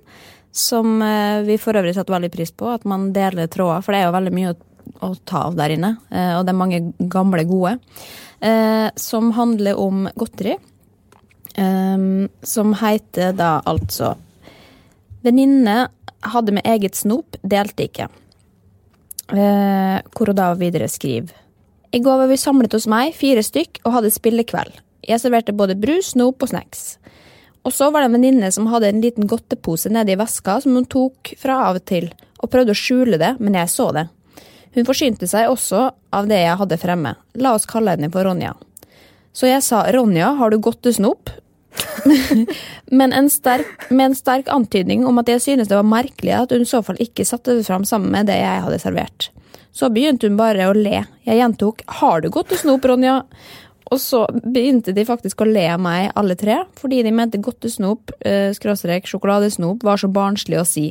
som 0.56 1.02
eh, 1.04 1.42
vi 1.44 1.58
for 1.60 1.76
øvrig 1.76 1.92
setter 1.92 2.14
veldig 2.14 2.30
pris 2.32 2.48
på, 2.56 2.70
at 2.72 2.86
man 2.88 3.10
deler 3.12 3.50
tråder, 3.52 3.84
for 3.84 3.92
det 3.92 4.00
er 4.00 4.06
jo 4.06 4.14
veldig 4.14 4.32
mye 4.38 4.54
å, 4.54 4.56
å 5.04 5.10
ta 5.28 5.42
av 5.50 5.58
der 5.58 5.74
inne, 5.74 5.90
eh, 6.08 6.32
og 6.38 6.46
det 6.46 6.54
er 6.54 6.58
mange 6.62 6.80
gamle 7.12 7.44
gode, 7.50 7.74
eh, 8.40 8.86
som 8.96 9.34
handler 9.36 9.76
om 9.84 10.08
godteri, 10.16 10.56
eh, 11.60 12.08
som 12.54 12.72
heter 12.80 13.36
da 13.36 13.52
altså 13.68 14.14
Venninne 15.20 15.90
hadde 16.32 16.56
med 16.56 16.64
eget 16.64 16.96
snop, 16.96 17.36
delte 17.44 17.84
ikke. 17.84 18.06
Hvor 19.28 20.30
hun 20.32 20.38
da 20.38 20.46
videre 20.56 20.88
skriver. 20.88 21.39
I 21.90 21.98
går 21.98 22.18
var 22.22 22.30
vi 22.30 22.36
samlet 22.38 22.74
hos 22.76 22.86
meg, 22.90 23.14
fire 23.18 23.42
stykk, 23.42 23.80
og 23.82 23.96
hadde 23.96 24.12
spillekveld. 24.14 24.76
Jeg 25.08 25.22
serverte 25.22 25.54
både 25.56 25.74
brus, 25.74 26.12
snop 26.12 26.42
og 26.44 26.52
snacks. 26.52 27.00
Og 27.66 27.74
så 27.74 27.90
var 27.90 28.04
det 28.04 28.10
en 28.10 28.16
venninne 28.16 28.50
som 28.54 28.68
hadde 28.70 28.92
en 28.92 29.02
liten 29.02 29.26
godtepose 29.28 29.90
nede 29.92 30.14
i 30.14 30.18
veska 30.20 30.60
som 30.62 30.78
hun 30.78 30.86
tok 30.88 31.34
fra 31.40 31.58
av 31.66 31.80
og 31.80 31.84
til, 31.90 32.06
og 32.40 32.52
prøvde 32.52 32.76
å 32.76 32.78
skjule 32.78 33.18
det, 33.20 33.34
men 33.42 33.58
jeg 33.58 33.72
så 33.72 33.90
det. 33.96 34.06
Hun 34.76 34.86
forsynte 34.86 35.26
seg 35.26 35.50
også 35.50 35.88
av 36.14 36.30
det 36.30 36.38
jeg 36.44 36.58
hadde 36.62 36.78
fremme. 36.78 37.16
La 37.42 37.56
oss 37.58 37.66
kalle 37.68 37.96
henne 37.96 38.10
for 38.12 38.24
Ronja. 38.24 38.54
Så 39.34 39.50
jeg 39.50 39.62
sa 39.66 39.82
Ronja, 39.90 40.30
har 40.38 40.50
du 40.50 40.60
godtesnop? 40.62 41.34
Men 43.00 43.12
en 43.14 43.28
sterk, 43.30 43.90
med 43.90 44.10
en 44.10 44.16
sterk 44.18 44.48
antydning 44.50 45.04
om 45.06 45.20
at 45.22 45.28
jeg 45.30 45.42
synes 45.42 45.70
det 45.70 45.78
var 45.78 45.86
merkelig 45.86 46.32
at 46.34 46.54
hun 46.54 46.64
i 46.64 46.70
så 46.70 46.80
fall 46.86 46.98
ikke 47.02 47.26
satte 47.26 47.54
det 47.58 47.66
fram 47.66 47.84
sammen 47.86 48.10
med 48.14 48.30
det 48.30 48.40
jeg 48.40 48.64
hadde 48.64 48.80
servert. 48.82 49.28
Så 49.72 49.90
begynte 49.94 50.28
hun 50.28 50.38
bare 50.38 50.68
å 50.70 50.76
le. 50.76 51.04
Jeg 51.26 51.40
gjentok 51.40 51.84
har 52.00 52.22
du 52.22 52.30
godtesnop, 52.32 52.84
Ronja? 52.90 53.20
Og 53.90 53.98
så 53.98 54.22
begynte 54.30 54.94
de 54.94 55.04
faktisk 55.06 55.42
å 55.42 55.48
le 55.48 55.66
av 55.72 55.80
meg, 55.82 56.12
alle 56.18 56.36
tre, 56.38 56.60
fordi 56.78 57.02
de 57.02 57.12
mente 57.14 57.40
godtesnop, 57.42 58.12
snop, 58.14 58.54
skråstrek 58.54 59.08
sjokoladesnop, 59.10 59.82
var 59.86 59.98
så 59.98 60.10
barnslig 60.10 60.60
å 60.60 60.66
si. 60.68 60.90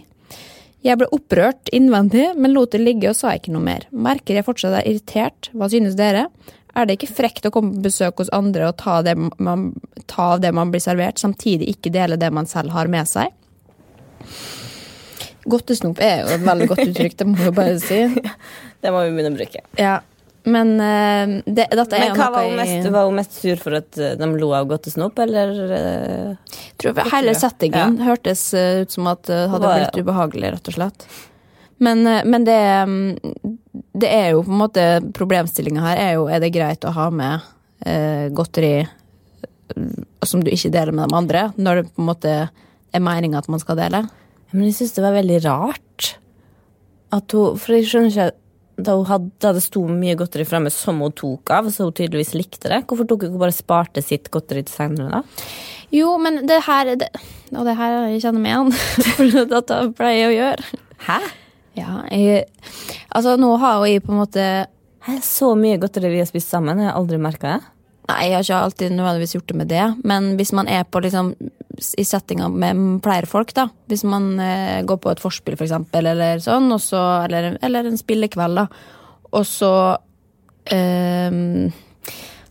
Jeg 0.83 0.99
ble 0.99 1.09
opprørt 1.15 1.71
innvendig, 1.75 2.29
men 2.39 2.53
lot 2.55 2.71
det 2.71 2.79
ligge 2.83 3.11
og 3.11 3.17
sa 3.19 3.33
ikke 3.35 3.51
noe 3.51 3.63
mer. 3.63 3.87
Merker 3.91 4.39
jeg 4.39 4.47
fortsatt 4.47 4.77
er 4.79 4.87
irritert. 4.87 5.49
Hva 5.51 5.67
synes 5.71 5.97
dere? 5.99 6.27
Er 6.75 6.87
det 6.87 6.95
ikke 6.95 7.11
frekt 7.17 7.47
å 7.47 7.51
komme 7.51 7.73
på 7.75 7.87
besøk 7.89 8.21
hos 8.21 8.31
andre 8.35 8.69
og 8.69 8.77
ta, 8.79 9.01
man, 9.43 9.71
ta 10.07 10.35
av 10.35 10.43
det 10.43 10.53
man 10.55 10.71
blir 10.71 10.83
servert, 10.83 11.19
samtidig 11.19 11.71
ikke 11.73 11.91
dele 11.91 12.19
det 12.19 12.31
man 12.35 12.47
selv 12.47 12.75
har 12.75 12.91
med 12.91 13.09
seg? 13.09 13.35
Godtesnop 15.47 16.01
er 16.03 16.23
jo 16.23 16.35
et 16.35 16.45
veldig 16.45 16.69
godt 16.71 16.85
uttrykk, 16.87 17.17
det 17.19 17.27
må 17.29 17.37
vi 17.39 17.51
bare 17.55 17.79
si. 17.83 18.05
Det 18.79 18.93
må 18.95 19.01
vi 19.03 19.11
begynne 19.11 19.33
å 19.33 19.35
bruke. 19.35 19.59
Ja, 19.75 19.97
men 20.47 20.69
uh, 20.79 21.41
det, 21.45 21.65
Men 21.73 22.13
hva 22.15 22.29
var 22.31 22.45
hun 22.47 22.55
mest, 22.55 22.89
var 22.93 23.07
hun 23.09 23.17
mest 23.17 23.35
sur 23.41 23.59
for 23.59 23.75
at 23.79 23.97
eh, 23.99 24.13
de 24.19 24.29
lo 24.39 24.53
av 24.55 24.69
godtesnop, 24.69 25.19
eller 25.25 25.57
Uh, 25.69 26.59
tror 26.79 26.95
jeg 26.95 27.11
hele 27.11 27.33
settingen 27.37 27.97
hørtes 28.01 28.41
eh, 28.57 28.81
ut 28.83 28.93
som 28.93 29.09
at 29.11 29.25
det 29.27 29.39
hadde 29.51 29.71
blitt 29.73 29.99
ubehagelig, 29.99 30.53
rett 30.55 30.69
og 30.71 30.75
slett. 30.77 31.05
Men, 31.83 32.03
men 32.03 32.45
det 32.47 32.59
mm, 32.89 33.43
Det 33.71 34.09
er 34.11 34.33
jo 34.33 34.41
på 34.43 34.51
en 34.51 34.59
måte 34.59 34.85
Problemstillinga 35.15 35.83
her 35.85 36.01
er 36.01 36.09
jo 36.17 36.25
er 36.27 36.41
det 36.43 36.49
greit 36.51 36.83
å 36.83 36.91
ha 36.91 37.05
med 37.07 37.45
eh, 37.87 38.27
godteri 38.35 38.81
som 40.27 40.43
du 40.43 40.51
ikke 40.51 40.73
deler 40.73 40.95
med 40.95 41.07
de 41.07 41.15
andre, 41.19 41.45
når 41.55 41.79
det 41.81 41.85
på 41.93 42.03
en 42.03 42.09
måte 42.09 42.33
er 42.49 43.03
meninga 43.03 43.39
at 43.39 43.51
man 43.51 43.61
skal 43.61 43.77
dele? 43.79 44.03
Men 44.51 44.67
jeg 44.67 44.79
syns 44.79 44.95
det 44.95 45.05
var 45.05 45.17
veldig 45.17 45.39
rart 45.45 46.13
at 47.13 47.33
hun 47.33 47.57
For 47.57 47.75
jeg 47.75 47.89
skjønner 47.89 48.13
ikke 48.13 48.29
da, 48.79 48.93
hadde, 49.09 49.31
da 49.43 49.51
det 49.55 49.63
sto 49.65 49.81
mye 49.91 50.15
godteri 50.15 50.45
fremme 50.47 50.71
som 50.71 51.01
hun 51.03 51.11
tok 51.11 51.51
av, 51.51 51.67
så 51.67 51.89
hun 51.89 51.95
tydeligvis 51.95 52.31
likte 52.37 52.69
det. 52.71 52.77
Hvorfor 52.87 53.07
tok 53.09 53.25
hun 53.25 53.33
ikke 53.33 53.41
bare 53.41 53.55
sparte 53.55 54.03
sitt 54.05 54.29
godteri 54.31 54.63
til 54.63 54.71
senere, 54.71 55.19
da? 55.19 55.49
Jo, 55.91 56.13
men 56.21 56.43
det 56.47 56.61
her 56.67 56.93
det, 57.01 57.09
Og 57.51 57.65
det 57.65 57.75
her 57.79 57.95
jeg 58.13 58.21
kjenner 58.23 58.43
meg 58.43 58.53
igjen, 58.53 58.71
for 59.17 59.49
dette 59.51 59.79
pleier 59.97 60.19
jeg 60.21 60.29
å 60.29 60.37
gjøre. 60.37 60.81
Hæ? 61.09 61.19
Ja, 61.79 61.95
jeg, 62.11 62.45
altså 63.15 63.35
nå 63.39 63.51
har 63.61 63.79
jo 63.79 63.89
jeg 63.89 64.03
på 64.03 64.13
en 64.13 64.19
måte 64.19 64.45
Hæ? 65.05 65.19
Så 65.23 65.53
mye 65.55 65.79
godteri 65.79 66.09
vi 66.11 66.19
har 66.19 66.27
spist 66.27 66.51
sammen, 66.51 66.81
jeg 66.81 66.91
har 66.91 66.97
aldri 66.99 67.19
merka 67.21 67.55
det. 67.55 67.73
Nei, 68.09 68.23
jeg 68.25 68.35
har 68.35 68.47
ikke 68.47 68.63
alltid 68.65 68.95
nødvendigvis 68.95 69.35
gjort 69.37 69.51
det 69.51 69.57
med 69.59 69.69
det, 69.71 69.85
men 70.07 70.33
hvis 70.39 70.51
man 70.57 70.67
er 70.67 70.83
på 70.83 70.99
liksom 71.05 71.33
i 71.97 72.05
settinga 72.07 72.49
med 72.51 73.01
pleierfolk, 73.05 73.53
da. 73.57 73.67
Hvis 73.91 74.03
man 74.07 74.31
eh, 74.43 74.81
går 74.87 74.99
på 75.03 75.11
et 75.13 75.21
forspill, 75.23 75.57
for 75.59 75.67
eksempel, 75.67 76.07
eller 76.11 76.41
sånn, 76.43 76.67
og 76.75 76.81
så, 76.83 77.01
eller, 77.25 77.57
eller 77.65 77.89
en 77.89 77.99
spillekveld, 77.99 78.59
da. 78.61 78.67
Og 79.31 79.45
så 79.45 79.71
eh, 80.73 81.31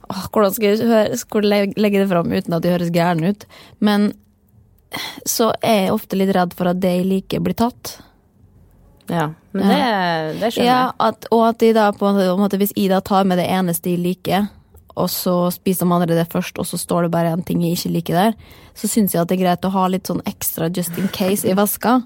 åh, 0.09 0.25
Hvordan 0.33 0.55
skal 0.57 0.69
jeg 0.73 0.89
høre, 0.89 1.17
skal 1.21 1.49
jeg 1.53 1.73
legge 1.77 2.03
det 2.03 2.11
fram 2.11 2.33
uten 2.33 2.57
at 2.57 2.65
det 2.65 2.75
høres 2.77 2.93
gæren 2.95 3.25
ut? 3.29 3.47
Men 3.85 4.13
så 5.29 5.51
er 5.61 5.83
jeg 5.85 5.97
ofte 5.97 6.17
litt 6.17 6.31
redd 6.33 6.55
for 6.57 6.71
at 6.71 6.79
det 6.81 6.95
jeg 7.01 7.09
liker, 7.11 7.43
blir 7.45 7.57
tatt. 7.59 7.99
Ja, 9.09 9.31
men 9.57 9.65
det, 9.69 9.81
det 10.41 10.51
skjønner 10.53 10.69
Ja, 10.69 10.79
jeg. 10.85 10.95
at, 11.09 11.27
og 11.33 11.43
at 11.49 11.59
de 11.63 11.71
da 11.77 11.87
på 11.97 12.11
en 12.11 12.19
måte 12.37 12.59
Hvis 12.61 12.75
Ida 12.77 12.99
tar 13.01 13.25
med 13.25 13.39
det 13.41 13.47
eneste 13.49 13.89
de 13.89 13.95
liker, 14.01 14.49
og 14.99 15.09
så 15.13 15.35
spiser 15.55 15.87
man 15.89 16.01
allerede 16.03 16.25
det 16.25 16.33
først, 16.33 16.59
og 16.59 16.67
så 16.69 16.79
står 16.81 17.07
det 17.07 17.13
bare 17.15 17.33
en 17.37 17.45
ting 17.47 17.63
jeg 17.65 17.79
ikke 17.79 17.93
liker 17.95 18.19
der, 18.19 18.35
så 18.75 18.91
syns 18.91 19.15
jeg 19.15 19.23
at 19.23 19.31
det 19.31 19.39
er 19.39 19.45
greit 19.47 19.65
å 19.69 19.73
ha 19.75 19.87
litt 19.91 20.11
sånn 20.11 20.23
ekstra 20.29 20.69
just 20.75 20.99
in 20.99 21.09
case 21.15 21.47
i 21.49 21.55
veska. 21.59 22.01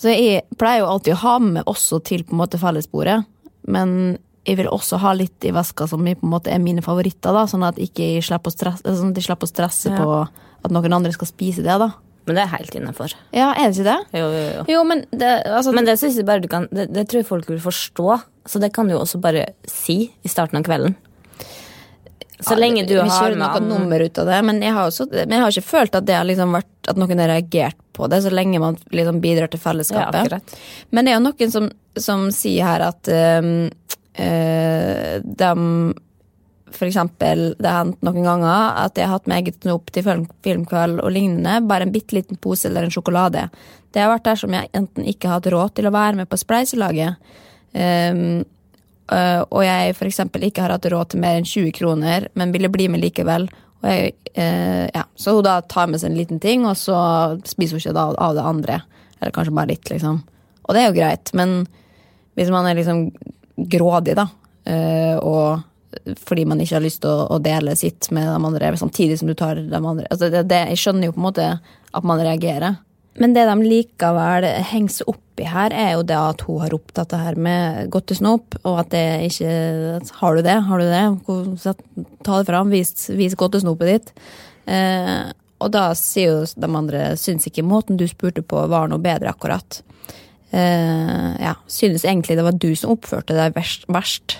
Så 0.00 0.10
jeg 0.10 0.42
pleier 0.58 0.82
jo 0.82 0.90
alltid 0.90 1.14
å 1.14 1.22
ha 1.22 1.34
med 1.42 1.64
også 1.70 2.00
til 2.04 2.24
på 2.26 2.34
en 2.34 2.42
måte 2.42 2.58
fellesbordet, 2.60 3.22
men 3.70 4.18
jeg 4.44 4.58
vil 4.58 4.68
også 4.68 4.98
ha 5.00 5.14
litt 5.16 5.44
i 5.48 5.52
veska 5.56 5.86
som 5.88 6.02
på 6.04 6.12
en 6.18 6.28
måte 6.34 6.52
er 6.52 6.60
mine 6.60 6.82
favoritter, 6.84 7.32
da, 7.32 7.46
sånn 7.48 7.64
at 7.64 7.78
ikke 7.80 8.04
jeg 8.16 8.26
slipper 8.26 8.52
å 8.52 8.56
stresse, 8.58 8.82
sånn 8.98 9.14
at 9.14 9.20
jeg 9.22 9.28
slipper 9.30 9.48
å 9.48 9.52
stresse 9.54 9.92
Ja. 9.94 9.96
på 10.02 10.18
at 10.64 10.70
noen 10.74 10.92
andre 10.92 11.12
skal 11.12 11.30
spise 11.30 11.62
det, 11.64 11.78
da. 11.80 11.92
Men 12.26 12.36
det 12.38 12.42
er 12.44 12.52
helt 12.56 12.74
innafor. 12.76 13.12
Ja, 13.36 13.50
er 13.52 13.68
det 13.70 13.76
ikke 13.76 13.84
det? 13.84 14.18
Jo, 14.20 14.28
jo, 14.32 14.44
jo. 14.56 14.62
Jo, 14.72 14.84
men 14.88 15.02
det, 15.12 15.30
altså, 15.44 15.72
Men 15.76 15.84
det 15.84 15.98
synes 16.00 16.16
jeg 16.16 16.24
bare 16.24 16.40
du 16.40 16.48
kan 16.48 16.66
det, 16.72 16.86
det 16.92 17.06
tror 17.08 17.20
jeg 17.20 17.26
folk 17.28 17.48
vil 17.50 17.60
forstå. 17.60 18.22
Så 18.48 18.60
det 18.60 18.72
kan 18.72 18.88
du 18.88 18.94
jo 18.94 19.00
også 19.02 19.20
bare 19.20 19.50
si 19.68 20.10
i 20.24 20.28
starten 20.28 20.56
av 20.56 20.64
kvelden. 20.64 20.96
Så 22.44 22.56
lenge 22.58 22.84
du 22.86 22.94
vi 22.94 23.00
har 23.08 23.30
med 23.30 23.38
noe 23.40 23.56
an- 23.56 23.68
nummer 23.68 24.00
ut 24.04 24.18
av 24.22 24.26
det, 24.30 24.38
men 24.44 24.60
jeg 24.62 24.72
har, 24.76 24.86
også, 24.90 25.06
men 25.12 25.32
jeg 25.36 25.40
har 25.44 25.54
ikke 25.54 25.68
følt 25.70 25.94
at 25.98 26.06
det 26.06 26.16
har 26.18 26.24
liksom 26.28 26.52
vært 26.56 26.70
At 26.92 26.98
noen 27.00 27.18
har 27.22 27.30
reagert 27.32 27.76
på 27.96 28.08
det, 28.12 28.18
så 28.22 28.30
lenge 28.34 28.58
man 28.60 28.76
liksom 28.92 29.20
bidrar 29.22 29.48
til 29.48 29.60
fellesskapet. 29.62 30.32
Ja, 30.34 30.40
men 30.90 31.04
det 31.06 31.12
er 31.14 31.16
jo 31.16 31.24
noen 31.24 31.52
som, 31.54 31.68
som 31.96 32.26
sier 32.34 32.66
her 32.68 32.84
at 32.90 33.08
um, 33.40 33.70
eh, 34.20 35.20
de 35.24 35.52
For 36.74 36.88
eksempel, 36.90 37.54
det 37.58 37.70
har 37.70 37.84
hendt 37.84 38.02
noen 38.02 38.24
ganger 38.26 38.80
at 38.82 38.98
jeg 38.98 39.06
har 39.06 39.14
hatt 39.20 39.28
med 39.30 39.44
eget 39.44 39.60
snop 39.62 39.92
til 39.94 40.02
film, 40.02 40.26
filmkveld 40.42 41.00
og 41.00 41.12
lignende, 41.14 41.60
bare 41.70 41.86
en 41.86 41.92
bitte 41.94 42.16
liten 42.18 42.36
pose 42.42 42.66
eller 42.68 42.82
en 42.88 42.90
sjokolade. 42.90 43.46
Det 43.94 44.02
har 44.02 44.10
vært 44.10 44.26
der 44.26 44.40
som 44.40 44.52
jeg 44.56 44.68
enten 44.74 45.06
ikke 45.06 45.30
har 45.30 45.38
hatt 45.38 45.52
råd 45.54 45.76
til 45.78 45.86
å 45.86 45.94
være 45.94 46.18
med 46.18 46.28
på 46.28 46.36
spleiselaget, 46.40 47.14
um, 47.78 48.42
øh, 49.12 49.42
og 49.50 49.64
jeg 49.64 49.96
eksempel 50.08 50.46
ikke 50.46 50.64
har 50.64 50.74
hatt 50.74 50.88
råd 50.90 51.12
til 51.12 51.22
mer 51.24 51.38
enn 51.38 51.48
20 51.48 51.74
kroner, 51.76 52.28
men 52.34 52.54
ville 52.54 52.72
bli 52.72 52.88
med 52.88 53.02
likevel. 53.04 53.48
Jeg, 53.84 54.14
uh, 54.38 54.86
ja. 54.88 55.04
Så 55.16 55.34
hun 55.36 55.44
da 55.44 55.58
tar 55.68 55.90
med 55.92 56.00
seg 56.00 56.12
en 56.12 56.16
liten 56.18 56.40
ting, 56.40 56.64
og 56.64 56.76
så 56.80 56.96
spiser 57.44 57.76
hun 57.76 57.82
ikke 57.82 57.96
da 57.96 58.06
av 58.26 58.36
det 58.38 58.46
andre. 58.48 58.80
Eller 59.20 59.34
kanskje 59.34 59.56
bare 59.56 59.72
litt, 59.74 59.90
liksom. 59.92 60.22
Og 60.64 60.72
det 60.72 60.80
er 60.80 60.88
jo 60.88 60.96
greit, 60.96 61.32
men 61.36 61.66
hvis 62.38 62.50
man 62.54 62.66
er 62.66 62.78
liksom 62.78 63.06
grådig, 63.70 64.16
da, 64.16 64.26
uh, 64.70 65.16
og 65.20 66.16
fordi 66.26 66.44
man 66.48 66.58
ikke 66.58 66.78
har 66.78 66.82
lyst 66.82 67.02
til 67.04 67.12
å, 67.12 67.28
å 67.36 67.38
dele 67.42 67.76
sitt 67.78 68.08
med 68.14 68.26
de 68.26 68.34
andre, 68.34 68.72
samtidig 68.80 69.20
som 69.20 69.28
du 69.30 69.34
tar 69.38 69.60
de 69.60 69.78
andre 69.78 70.08
altså 70.10 70.26
det, 70.32 70.40
det, 70.50 70.58
Jeg 70.72 70.80
skjønner 70.80 71.06
jo 71.06 71.14
på 71.14 71.20
en 71.20 71.28
måte 71.28 71.44
at 71.94 72.06
man 72.08 72.18
reagerer. 72.18 72.80
Men 73.20 73.34
det 73.36 73.44
de 73.46 73.54
likevel 73.62 74.46
henger 74.70 74.96
seg 74.96 75.12
opp 75.12 75.42
i 75.42 75.46
her, 75.50 75.74
er 75.74 75.94
jo 75.96 76.02
det 76.06 76.16
at 76.18 76.42
hun 76.46 76.60
har 76.62 76.72
ropt 76.74 76.96
dette 76.98 77.18
her 77.18 77.38
med 77.38 77.90
godtesnop, 77.94 78.58
og 78.62 78.80
at 78.84 78.90
det 78.94 79.06
ikke 79.28 79.54
Har 80.20 80.36
du 80.36 80.42
det? 80.46 80.58
Har 80.68 80.82
du 80.82 80.86
det? 80.90 81.74
Ta 82.26 82.38
det 82.38 82.48
fram, 82.50 82.70
vis, 82.74 83.08
vis 83.14 83.36
godtesnopet 83.38 83.90
ditt. 83.90 84.12
Eh, 84.66 85.30
og 85.62 85.70
da 85.74 85.88
sier 85.98 86.32
jo 86.32 86.46
de 86.58 86.70
andre 86.70 87.02
syns 87.20 87.46
ikke 87.48 87.66
måten 87.66 87.98
du 88.00 88.06
spurte 88.10 88.42
på 88.42 88.66
var 88.70 88.90
noe 88.90 89.02
bedre, 89.02 89.30
akkurat. 89.30 89.82
Eh, 90.54 91.30
ja, 91.42 91.54
synes 91.66 92.04
egentlig 92.04 92.38
det 92.38 92.46
var 92.46 92.58
du 92.58 92.70
som 92.78 92.94
oppførte 92.94 93.36
deg 93.36 93.54
verst. 93.56 93.86
verst. 93.88 94.38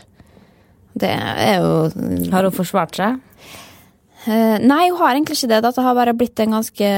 Det 0.95 1.11
er 1.11 1.59
jo 1.59 2.31
Har 2.31 2.47
hun 2.47 2.55
forsvart 2.55 2.99
seg? 2.99 3.19
Eh, 4.25 4.57
nei, 4.65 4.89
hun 4.89 4.97
har 5.03 5.13
egentlig 5.13 5.37
ikke 5.37 5.51
det. 5.53 5.63
Dette 5.67 5.83
har 5.85 5.97
bare 5.97 6.15
blitt 6.17 6.41
en 6.41 6.57
ganske, 6.57 6.91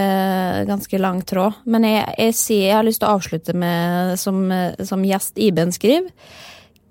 ganske 0.69 0.99
lang 1.03 1.23
tråd. 1.27 1.59
Men 1.67 1.87
jeg, 1.89 2.05
jeg, 2.23 2.35
sier, 2.39 2.67
jeg 2.69 2.77
har 2.79 2.87
lyst 2.87 3.03
til 3.03 3.09
å 3.09 3.17
avslutte 3.19 3.55
med, 3.59 4.15
som, 4.23 4.45
som 4.87 5.07
gjest 5.07 5.41
Iben 5.43 5.75
skriver, 5.75 6.13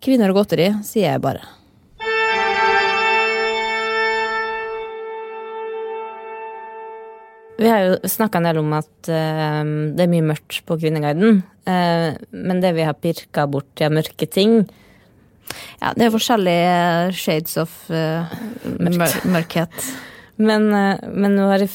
kvinner 0.03 0.33
og 0.33 0.41
godteri, 0.41 0.73
sier 0.83 1.13
jeg 1.13 1.23
bare. 1.23 1.45
Vi 7.55 7.69
har 7.71 7.85
jo 7.85 8.09
snakka 8.11 8.41
en 8.41 8.47
del 8.49 8.57
om 8.59 8.73
at 8.75 9.07
uh, 9.07 9.61
det 9.95 10.03
er 10.03 10.09
mye 10.11 10.25
mørkt 10.33 10.57
på 10.67 10.75
Kvinneguiden. 10.81 11.39
Uh, 11.63 12.11
men 12.35 12.59
det 12.59 12.73
vi 12.75 12.83
har 12.83 12.97
pirka 12.99 13.45
bort 13.47 13.79
av 13.81 13.95
mørke 13.95 14.27
ting 14.29 14.59
Ja, 15.79 15.93
det 15.95 16.09
er 16.09 16.11
forskjellige 16.13 17.15
shades 17.15 17.55
of 17.61 17.71
mør 17.87 19.15
mørkhet. 19.31 19.87
Men, 20.37 20.67
eh, 20.73 21.03
men 21.11 21.35
nå 21.37 21.47
har 21.51 21.63
jeg, 21.63 21.71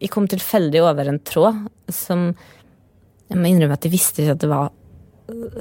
jeg 0.00 0.10
kom 0.10 0.26
tilfeldig 0.30 0.82
over 0.82 1.08
en 1.12 1.20
tråd 1.22 1.60
som 1.92 2.32
Jeg 3.30 3.38
må 3.40 3.48
innrømme 3.48 3.76
at 3.78 3.84
jeg 3.86 3.92
visste 3.94 4.22
ikke 4.22 4.34
at 4.34 4.42
det 4.42 4.48
var 4.50 4.72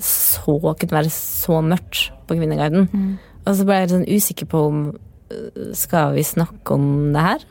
så, 0.03 0.57
kunne 0.59 0.91
være 0.97 1.11
så 1.13 1.61
mørkt 1.63 2.09
på 2.27 2.35
Kvinneguiden. 2.35 2.89
Og 3.45 3.55
så 3.55 3.63
ble 3.65 3.77
jeg 3.79 3.91
sånn 3.93 4.07
usikker 4.09 4.49
på 4.51 4.63
om 4.67 4.81
eh, 5.31 5.69
skal 5.77 6.11
vi 6.17 6.25
snakke 6.27 6.75
om 6.75 7.13
det 7.13 7.23
her. 7.23 7.45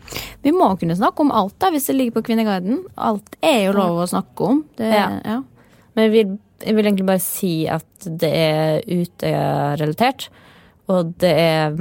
Vi 0.44 0.52
må 0.52 0.68
kunne 0.76 0.98
snakke 0.98 1.24
om 1.24 1.32
alt 1.32 1.56
da, 1.62 1.70
hvis 1.72 1.88
det 1.88 1.96
ligger 1.96 2.18
på 2.18 2.26
Kvinneguiden. 2.28 2.82
Alt 3.00 3.38
er 3.40 3.62
jo 3.68 3.76
lov 3.78 4.02
å 4.02 4.10
snakke 4.10 4.50
om. 4.50 4.60
Det, 4.76 4.90
Ja. 4.92 5.06
ja. 5.24 5.38
Men 5.96 6.06
jeg 6.06 6.12
vil, 6.12 6.36
jeg 6.66 6.76
vil 6.76 6.90
egentlig 6.90 7.08
bare 7.08 7.24
si 7.24 7.54
at 7.70 8.10
det 8.20 8.30
er 8.36 8.84
Utøya-relatert. 8.84 10.28
Og 10.90 11.14
det 11.22 11.32
er 11.38 11.74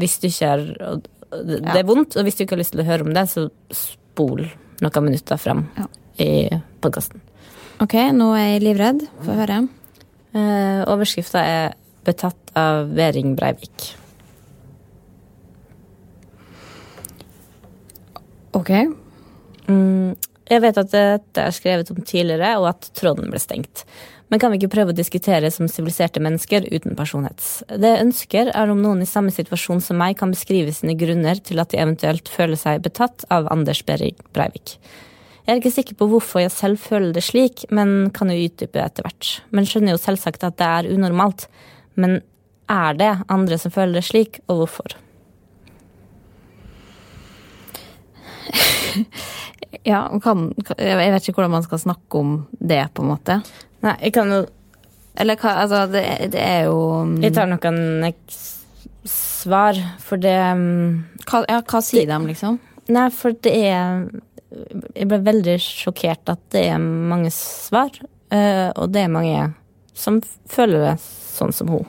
Hvis 0.00 0.18
du 0.22 0.26
ikke 0.28 0.50
er 0.56 1.00
Det, 1.30 1.58
det 1.60 1.76
er 1.76 1.84
vondt, 1.88 2.16
og 2.16 2.24
hvis 2.24 2.38
du 2.38 2.44
ikke 2.44 2.56
har 2.56 2.62
lyst 2.62 2.72
til 2.72 2.80
å 2.82 2.88
høre 2.88 3.04
om 3.04 3.12
det, 3.14 3.24
så 3.28 3.48
spol 3.74 4.46
noen 4.80 5.04
minutter 5.04 5.40
frem 5.40 5.66
Ja. 5.76 5.86
i 6.24 6.30
podkasten. 6.80 7.20
Ok, 7.82 7.94
nå 8.16 8.32
er 8.34 8.46
jeg 8.54 8.62
livredd. 8.64 9.04
Få 9.26 9.36
høre. 9.38 9.68
Eh, 10.34 10.80
Overskrifta 10.88 11.42
er 11.44 11.74
'Betatt 12.04 12.52
av 12.56 12.88
Behring 12.94 13.36
Breivik'. 13.36 13.94
Ok. 18.56 18.70
Mm, 19.68 20.16
jeg 20.48 20.62
vet 20.64 20.80
at 20.80 20.90
dette 20.90 21.44
er 21.44 21.54
skrevet 21.54 21.90
om 21.92 22.00
tidligere, 22.02 22.54
og 22.58 22.70
at 22.72 22.90
tråden 22.96 23.28
ble 23.30 23.40
stengt. 23.42 23.84
Men 24.28 24.40
kan 24.40 24.52
vi 24.52 24.58
ikke 24.60 24.72
prøve 24.74 24.92
å 24.92 24.96
diskutere 24.96 25.48
som 25.52 25.70
siviliserte 25.72 26.20
mennesker 26.20 26.66
uten 26.68 26.96
personhets? 26.98 27.62
Det 27.68 27.94
jeg 27.94 28.04
ønsker, 28.04 28.50
er 28.52 28.72
om 28.72 28.80
noen 28.84 29.00
i 29.02 29.08
samme 29.08 29.32
situasjon 29.32 29.80
som 29.84 29.96
meg 30.00 30.18
kan 30.20 30.34
beskrive 30.34 30.74
sine 30.76 30.96
grunner 31.00 31.40
til 31.40 31.60
at 31.62 31.72
de 31.72 31.80
eventuelt 31.80 32.28
føler 32.28 32.60
seg 32.60 32.84
betatt 32.84 33.24
av 33.32 33.48
Anders 33.52 33.80
Breivik. 33.88 34.76
Jeg 35.48 35.54
er 35.54 35.62
ikke 35.62 35.72
sikker 35.72 35.96
på 35.96 36.10
hvorfor 36.10 36.42
jeg 36.42 36.52
selv 36.52 36.76
føler 36.82 37.14
det 37.16 37.24
slik, 37.24 37.64
men 37.72 38.10
kan 38.12 38.28
jo 38.28 38.36
utdype 38.36 38.82
etter 38.84 39.06
hvert. 39.06 39.30
Men 39.48 39.64
skjønner 39.64 39.94
jo 39.94 40.02
selvsagt 40.02 40.44
at 40.44 40.58
det 40.60 40.68
er 40.68 40.90
unormalt. 40.92 41.46
Men 41.96 42.20
er 42.68 42.98
det 43.00 43.14
andre 43.32 43.56
som 43.56 43.72
føler 43.72 43.96
det 43.96 44.04
slik, 44.10 44.42
og 44.48 44.64
hvorfor? 44.64 44.98
Ja, 49.84 50.06
kan, 50.24 50.48
jeg 50.80 50.96
vet 51.12 51.26
ikke 51.28 51.38
hvordan 51.38 51.52
man 51.52 51.64
skal 51.64 51.80
snakke 51.82 52.20
om 52.20 52.30
det, 52.56 52.80
på 52.96 53.04
en 53.04 53.10
måte. 53.10 53.34
Nei, 53.86 53.94
jeg 54.02 54.14
kan 54.16 54.32
jo 54.32 54.40
Eller 55.18 55.38
hva, 55.38 55.54
altså, 55.64 55.84
det, 55.92 56.04
det 56.34 56.42
er 56.42 56.66
jo 56.68 56.78
Jeg 57.22 57.34
tar 57.36 57.50
noen 57.50 57.78
svar, 59.08 59.78
for 60.02 60.20
det 60.20 60.34
mm, 60.34 61.22
hva, 61.28 61.44
Ja, 61.48 61.60
hva 61.62 61.82
sier 61.84 62.08
de, 62.10 62.18
liksom? 62.32 62.58
Nei, 62.94 63.06
for 63.14 63.36
det 63.46 63.54
er 63.68 64.08
Jeg 64.96 65.08
ble 65.10 65.20
veldig 65.26 65.56
sjokkert 65.62 66.34
at 66.34 66.42
det 66.54 66.66
er 66.72 66.82
mange 66.82 67.30
svar, 67.34 67.92
eh, 68.32 68.68
og 68.72 68.94
det 68.94 69.04
er 69.04 69.12
mange 69.12 69.48
som 69.98 70.20
føler 70.48 70.84
det 70.86 70.92
sånn 71.02 71.52
som 71.52 71.70
hun. 71.72 71.86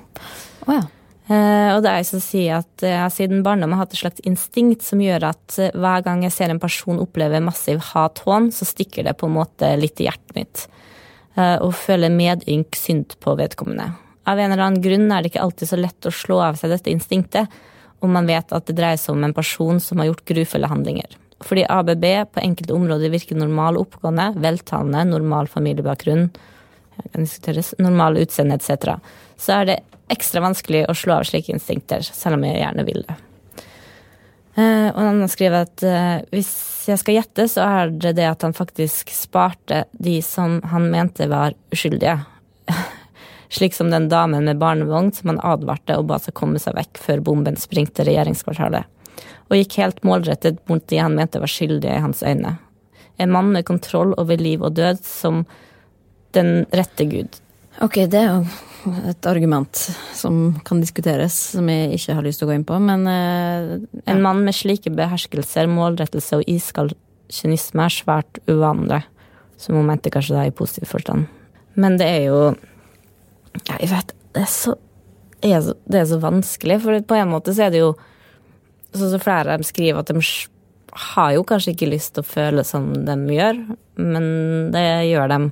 Oh, 0.66 0.74
ja. 0.74 0.82
Uh, 1.30 1.76
og 1.76 1.84
det 1.86 1.92
er 1.92 2.00
jeg 2.00 2.08
som 2.10 2.22
sier 2.26 2.56
at 2.58 2.84
jeg 2.84 2.98
har 2.98 3.12
siden 3.14 3.44
barndommen 3.46 3.78
hatt 3.78 3.92
et 3.94 4.00
slags 4.02 4.24
instinkt 4.26 4.82
som 4.82 5.02
gjør 5.04 5.28
at 5.28 5.60
uh, 5.62 5.68
hver 5.78 6.02
gang 6.08 6.24
jeg 6.26 6.34
ser 6.34 6.50
en 6.50 6.62
person 6.62 6.98
oppleve 7.04 7.42
massiv 7.46 7.84
hat-hån, 7.92 8.50
så 8.50 8.66
stikker 8.66 9.06
det 9.06 9.14
på 9.20 9.30
en 9.30 9.36
måte 9.38 9.70
litt 9.78 10.02
i 10.02 10.08
hjertet 10.08 10.34
mitt. 10.34 10.66
Eh, 11.40 11.58
og 11.64 11.76
føler 11.78 12.12
medynk 12.12 12.76
synd 12.76 13.16
på 13.24 13.36
vedkommende. 13.40 13.92
Av 14.30 14.40
en 14.40 14.52
eller 14.52 14.66
annen 14.66 14.84
grunn 14.84 15.08
er 15.12 15.24
det 15.24 15.32
ikke 15.32 15.46
alltid 15.46 15.72
så 15.72 15.80
lett 15.80 16.08
å 16.10 16.14
slå 16.14 16.42
av 16.50 16.60
seg 16.60 16.74
dette 16.74 16.92
instinktet, 16.92 17.60
om 18.04 18.12
man 18.16 18.28
vet 18.30 18.52
at 18.56 18.68
det 18.68 18.76
dreier 18.78 19.00
seg 19.00 19.16
om 19.16 19.26
en 19.28 19.36
person 19.36 19.80
som 19.84 20.00
har 20.00 20.10
gjort 20.10 20.26
grufulle 20.28 20.70
handlinger. 20.72 21.16
Fordi 21.44 21.64
ABB 21.72 22.06
på 22.34 22.44
enkelte 22.44 22.76
områder 22.76 23.12
virker 23.14 23.40
normal 23.40 23.80
oppgående, 23.80 24.34
veltalende, 24.44 25.06
normal 25.08 25.48
familiebakgrunn, 25.52 26.28
normal 27.80 28.20
utseende 28.20 28.60
etc., 28.60 29.00
så 29.40 29.62
er 29.62 29.70
det 29.70 29.80
ekstra 30.12 30.44
vanskelig 30.44 30.84
å 30.90 30.98
slå 30.98 31.22
av 31.22 31.28
slike 31.30 31.54
instinkter, 31.56 32.04
selv 32.04 32.40
om 32.40 32.44
jeg 32.48 32.60
gjerne 32.60 32.88
vil 32.88 33.06
det. 33.08 33.16
Eh, 34.60 34.90
og 34.92 35.00
han 35.00 35.22
skriver 35.32 35.68
at 35.68 35.84
eh, 35.86 36.22
hvis 36.34 36.52
jeg 36.90 37.00
skal 37.00 37.20
gjette, 37.20 37.46
så 37.52 37.66
er 37.66 37.92
det 37.94 38.16
det 38.18 38.28
at 38.28 38.44
han 38.44 38.56
faktisk 38.56 39.12
sparte 39.14 39.86
de 39.94 40.18
som 40.26 40.58
han 40.72 40.90
mente 40.92 41.30
var 41.32 41.56
uskyldige. 41.74 42.18
Slik 43.56 43.74
som 43.78 43.92
den 43.94 44.10
damen 44.12 44.50
med 44.50 44.60
barnevogn 44.62 45.14
som 45.16 45.32
han 45.32 45.44
advarte 45.46 45.98
og 45.98 46.10
ba 46.10 46.20
seg 46.22 46.36
komme 46.38 46.62
seg 46.62 46.76
vekk 46.78 47.00
før 47.02 47.24
bomben 47.30 47.60
sprengte 47.62 48.06
regjeringskvartalet. 48.08 48.90
Og 49.50 49.58
gikk 49.58 49.80
helt 49.82 50.04
målrettet 50.06 50.60
mot 50.70 50.84
de 50.92 51.00
han 51.02 51.16
mente 51.18 51.42
var 51.42 51.50
skyldige 51.50 51.96
i 51.96 52.04
hans 52.04 52.22
øyne. 52.26 52.58
En 53.20 53.34
mann 53.34 53.52
med 53.54 53.68
kontroll 53.68 54.14
over 54.22 54.40
liv 54.40 54.62
og 54.64 54.76
død 54.78 55.02
som 55.06 55.44
den 56.38 56.66
rette 56.76 57.08
gud. 57.10 57.40
Ok, 57.82 58.04
det 58.12 58.22
er 58.22 58.30
jo 58.30 58.69
et 59.10 59.28
argument 59.30 59.82
som 60.16 60.56
kan 60.66 60.82
diskuteres, 60.82 61.36
som 61.56 61.68
jeg 61.72 61.98
ikke 61.98 62.16
har 62.18 62.26
lyst 62.26 62.42
til 62.42 62.48
å 62.48 62.52
gå 62.52 62.58
inn 62.58 62.68
på, 62.68 62.78
men 62.84 63.06
eh, 63.10 63.78
En 64.10 64.22
mann 64.24 64.44
med 64.46 64.56
slike 64.56 64.92
beherskelser, 64.96 65.70
målrettelse 65.72 66.40
og 66.40 66.50
iskald 66.50 66.96
kynisme 67.30 67.86
er 67.86 67.94
svært 67.94 68.42
uvanlig. 68.50 69.02
Som 69.60 69.76
hun 69.76 69.90
mente 69.90 70.12
kanskje 70.14 70.38
da 70.38 70.46
i 70.48 70.56
positiv 70.56 70.88
forstand. 70.94 71.28
Men 71.80 71.98
det 72.00 72.08
er 72.08 72.22
jo 72.30 72.38
ja, 73.68 73.76
Jeg 73.76 73.90
vet 73.92 74.14
Det 74.34 74.44
er 74.46 74.52
så, 74.54 74.76
er 75.44 75.60
så, 75.66 75.76
det 75.86 76.00
er 76.00 76.08
så 76.08 76.20
vanskelig, 76.24 76.80
for 76.84 77.02
på 77.04 77.18
en 77.18 77.34
måte 77.34 77.54
så 77.56 77.68
er 77.68 77.76
det 77.76 77.84
jo 77.84 77.92
Sånn 78.90 79.12
som 79.12 79.22
flere 79.22 79.52
av 79.54 79.60
dem 79.60 79.68
skriver, 79.68 80.00
at 80.02 80.10
de 80.10 80.22
har 81.14 81.34
jo 81.36 81.44
kanskje 81.46 81.76
ikke 81.76 81.92
lyst 81.92 82.16
til 82.16 82.24
å 82.24 82.26
føle 82.26 82.64
som 82.66 82.88
de 83.06 83.16
gjør, 83.36 83.60
men 84.02 84.24
det 84.74 84.82
gjør 85.12 85.30
dem. 85.30 85.46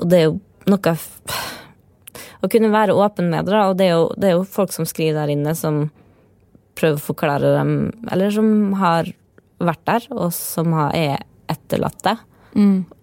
Og 0.00 0.08
det 0.08 0.16
er 0.16 0.24
jo 0.30 0.38
noe 0.72 0.94
Å 2.38 2.50
kunne 2.50 2.70
være 2.70 2.94
åpen 2.94 3.30
med 3.32 3.48
det, 3.48 3.56
og 3.58 3.78
det 3.78 3.88
er, 3.88 3.96
jo, 3.96 4.10
det 4.16 4.28
er 4.28 4.36
jo 4.36 4.44
folk 4.46 4.74
som 4.74 4.86
skriver 4.86 5.22
der 5.22 5.32
inne, 5.34 5.54
som 5.58 5.88
prøver 6.78 7.00
å 7.00 7.06
forklare 7.08 7.54
dem, 7.56 7.72
eller 8.12 8.30
som 8.34 8.50
har 8.78 9.10
vært 9.58 9.82
der, 9.88 10.06
og 10.14 10.30
som 10.36 10.74
har, 10.76 10.94
er 10.94 11.24
etterlatte. 11.50 12.14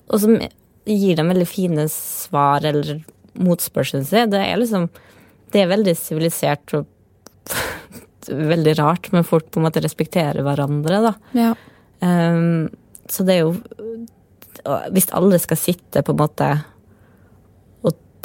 Og 0.07 0.21
som 0.21 0.37
gir 0.85 1.17
dem 1.17 1.31
veldig 1.33 1.47
fine 1.49 1.87
svar 1.91 2.65
eller 2.67 3.01
motspørsel 3.41 4.05
sin. 4.07 4.31
Det 4.31 4.39
er 4.39 4.59
liksom 4.61 4.89
Det 5.51 5.61
er 5.61 5.71
veldig 5.71 5.93
sivilisert 5.95 6.73
og 6.75 6.87
veldig 8.53 8.73
rart, 8.79 9.11
men 9.13 9.27
folk 9.27 9.51
på 9.51 9.61
en 9.61 9.67
måte 9.67 9.83
respekterer 9.83 10.43
hverandre, 10.43 11.01
da. 11.05 11.13
ja. 11.37 11.53
Um, 12.03 12.67
så 13.07 13.23
det 13.23 13.35
er 13.37 13.45
jo 13.45 13.53
Hvis 14.91 15.07
alle 15.15 15.37
skal 15.39 15.59
sitte 15.59 16.01
på 16.03 16.11
en 16.11 16.19
måte 16.19 16.47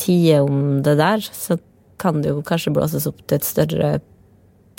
tie 0.00 0.40
om 0.42 0.80
det 0.84 0.96
der, 1.00 1.22
så 1.22 1.58
kan 2.00 2.22
det 2.24 2.32
jo 2.32 2.40
kanskje 2.46 2.72
blåses 2.74 3.06
opp 3.10 3.20
til 3.26 3.38
et 3.38 3.46
større 3.46 3.90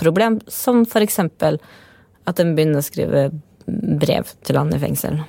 problem, 0.01 0.39
som 0.49 0.83
for 0.89 1.05
eksempel 1.05 1.59
at 2.29 2.37
de 2.39 2.47
begynner 2.55 2.81
å 2.81 2.85
skrive 2.85 3.29
brev 4.01 4.29
til 4.45 4.57
han 4.57 4.73
i 4.73 4.81
fengsel. 4.81 5.21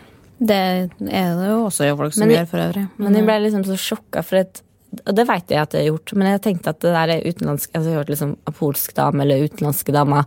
Det 0.42 0.58
er 0.58 1.34
det 1.38 1.48
jo 1.50 1.66
også 1.68 1.86
folk 1.98 2.14
som 2.16 2.24
Men 2.24 2.34
gjør, 2.34 2.48
for 2.50 2.64
øvrig. 2.64 2.84
Men 2.98 3.18
jeg 3.18 3.26
ble 3.28 3.38
liksom 3.44 3.66
så 3.68 3.76
sjokka, 3.78 4.24
for 4.26 4.40
et, 4.40 4.62
og 5.04 5.12
det 5.14 5.26
vet 5.28 5.54
jeg 5.54 5.62
at 5.62 5.76
jeg 5.76 5.84
har 5.84 5.92
gjort, 5.92 6.14
men 6.18 6.32
jeg 6.32 6.42
tenkte 6.48 6.72
at 6.72 6.80
det 6.82 6.94
der 6.96 7.12
er 7.14 7.28
utenlandsk 7.28 7.70
altså 7.72 7.88
Jeg 7.88 7.94
har 7.94 8.02
hørt 8.02 8.12
liksom 8.12 8.34
av 8.48 8.56
polsk 8.58 8.96
dame 8.96 9.24
eller 9.24 9.46
utenlandske 9.46 9.94
damer, 9.94 10.26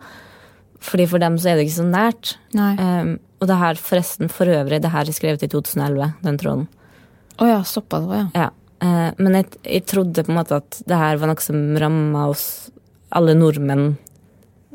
fordi 0.86 1.08
for 1.10 1.24
dem 1.24 1.38
så 1.42 1.52
er 1.52 1.58
det 1.58 1.66
ikke 1.66 1.80
så 1.80 1.88
nært. 1.90 2.36
Um, 2.56 3.16
og 3.42 3.50
det 3.50 3.58
her 3.60 3.80
forresten, 3.82 4.30
for 4.32 4.50
øvrig, 4.52 4.80
det 4.84 4.94
her 4.94 5.10
er 5.10 5.18
skrevet 5.18 5.44
i 5.44 5.50
2011, 5.52 6.14
den 6.24 6.40
tråden. 6.40 6.68
Å 7.42 7.50
ja, 7.50 7.60
det 7.66 8.00
Å 8.00 8.16
ja. 8.16 8.28
Ja. 8.38 8.50
Eh, 8.86 9.10
men 9.18 9.40
jeg, 9.40 9.50
jeg 9.64 9.86
trodde 9.90 10.26
på 10.26 10.34
en 10.34 10.40
måte 10.40 10.60
at 10.60 10.80
det 10.88 11.00
her 11.00 11.20
var 11.22 11.32
noe 11.32 11.44
som 11.44 11.62
ramma 11.80 12.30
oss 12.32 12.46
Alle 13.16 13.36
nordmenn 13.38 13.94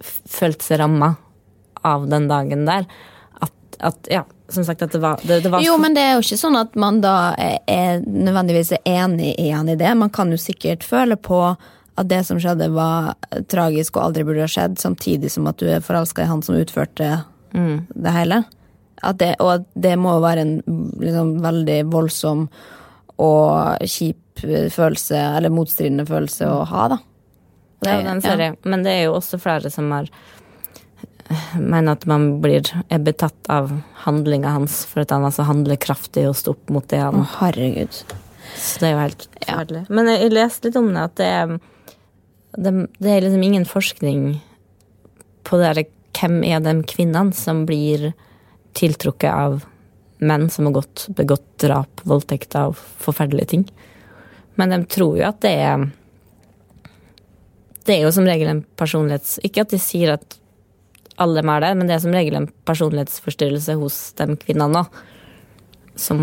følte 0.00 0.64
seg 0.64 0.80
ramma 0.80 1.12
av 1.84 2.06
den 2.08 2.26
dagen 2.28 2.62
der. 2.64 2.86
At, 3.44 3.52
at 3.84 4.08
ja, 4.08 4.22
som 4.48 4.64
sagt, 4.64 4.80
at 4.82 4.94
det 4.94 5.00
var, 5.02 5.20
det, 5.22 5.42
det 5.44 5.50
var 5.52 5.64
Jo, 5.64 5.74
men 5.80 5.92
det 5.96 6.04
er 6.04 6.14
jo 6.14 6.22
ikke 6.24 6.38
sånn 6.40 6.56
at 6.56 6.78
man 6.80 7.02
da 7.04 7.34
er, 7.36 8.00
nødvendigvis 8.06 8.72
er 8.78 8.88
enig 8.88 9.34
i 9.40 9.50
han 9.52 9.68
i 9.68 9.76
det. 9.80 9.90
Man 10.00 10.12
kan 10.14 10.32
jo 10.32 10.40
sikkert 10.40 10.86
føle 10.86 11.18
på 11.20 11.42
at 11.50 12.08
det 12.08 12.22
som 12.24 12.40
skjedde 12.40 12.70
var 12.72 13.12
tragisk 13.52 13.98
og 13.98 14.06
aldri 14.06 14.24
burde 14.24 14.46
ha 14.46 14.48
skjedd, 14.48 14.78
samtidig 14.80 15.32
som 15.34 15.48
at 15.50 15.60
du 15.60 15.68
er 15.68 15.84
forelska 15.84 16.24
i 16.24 16.30
han 16.30 16.40
som 16.46 16.56
utførte 16.56 17.10
det 17.52 18.16
hele. 18.16 18.42
At 19.04 19.20
det, 19.20 19.34
og 19.40 19.58
at 19.58 19.68
det 19.76 19.96
må 20.00 20.16
være 20.22 20.46
en 20.46 20.54
liksom, 21.00 21.34
veldig 21.44 21.80
voldsom 21.92 22.46
og 23.20 23.86
kjip 23.86 24.42
følelse, 24.72 25.20
eller 25.36 25.52
motstridende 25.52 26.06
følelse 26.08 26.48
å 26.48 26.64
ha, 26.68 26.88
da. 26.94 27.00
Det 27.80 27.90
er 27.90 28.00
jo 28.00 28.08
den 28.08 28.22
serien. 28.24 28.56
Men 28.68 28.84
det 28.84 28.92
er 28.92 29.02
jo 29.08 29.16
også 29.18 29.40
flere 29.40 29.72
som 29.72 29.88
har 29.92 30.08
mener 31.54 31.94
at 31.94 32.06
man 32.10 32.40
blir, 32.42 32.66
er 32.90 33.02
betatt 33.06 33.50
av 33.52 33.70
handlinga 34.04 34.50
hans 34.50 34.82
for 34.90 35.04
at 35.04 35.12
han 35.14 35.24
altså 35.26 35.46
handler 35.46 35.78
kraftig 35.80 36.26
og 36.28 36.36
står 36.38 36.56
opp 36.56 36.72
mot 36.74 36.88
det 36.90 36.98
han 36.98 37.20
han 37.20 37.28
herregud. 37.36 38.00
Så 38.56 38.82
det 38.82 38.88
er 38.88 38.94
jo 38.94 39.02
helt 39.04 39.26
forferdelig. 39.28 39.82
Men 39.88 40.10
jeg, 40.10 40.22
jeg 40.24 40.34
leste 40.34 40.68
litt 40.68 40.78
om 40.80 40.88
det, 40.90 41.04
at 41.06 41.16
det 41.20 41.28
er, 41.36 41.54
det, 42.58 42.72
det 42.98 43.12
er 43.12 43.26
liksom 43.26 43.44
ingen 43.46 43.66
forskning 43.68 44.24
på 45.46 45.60
det 45.60 45.68
derre 45.68 45.86
hvem 46.18 46.40
er 46.44 46.64
de 46.64 46.74
kvinnene 46.90 47.36
som 47.36 47.62
blir 47.68 48.10
tiltrukket 48.76 49.30
av 49.30 49.62
menn 50.20 50.48
som 50.52 50.68
har 50.68 50.76
gått, 50.80 51.06
begått 51.16 51.46
drap, 51.62 52.02
voldtekter 52.08 52.70
og 52.70 52.78
forferdelige 53.02 53.52
ting. 53.54 53.64
Men 54.60 54.74
de 54.74 54.82
tror 54.90 55.16
jo 55.18 55.26
at 55.28 55.40
det 55.44 55.54
er 55.64 55.88
Det 57.86 57.96
er 57.96 58.02
jo 58.04 58.12
som 58.12 58.26
regel 58.28 58.50
en 58.50 58.64
personlighets... 58.76 59.38
Ikke 59.46 59.64
at 59.64 59.72
de 59.72 59.78
sier 59.80 60.12
at 60.18 60.36
alle 61.20 61.40
dem 61.40 61.52
er 61.52 61.62
det, 61.64 61.70
men 61.76 61.88
det 61.88 61.94
er 61.96 62.02
som 62.04 62.14
regel 62.14 62.36
en 62.36 62.50
personlighetsforstyrrelse 62.68 63.76
hos 63.80 63.96
de 64.20 64.36
kvinnene 64.40 64.84
òg. 64.84 64.98
Som 66.00 66.20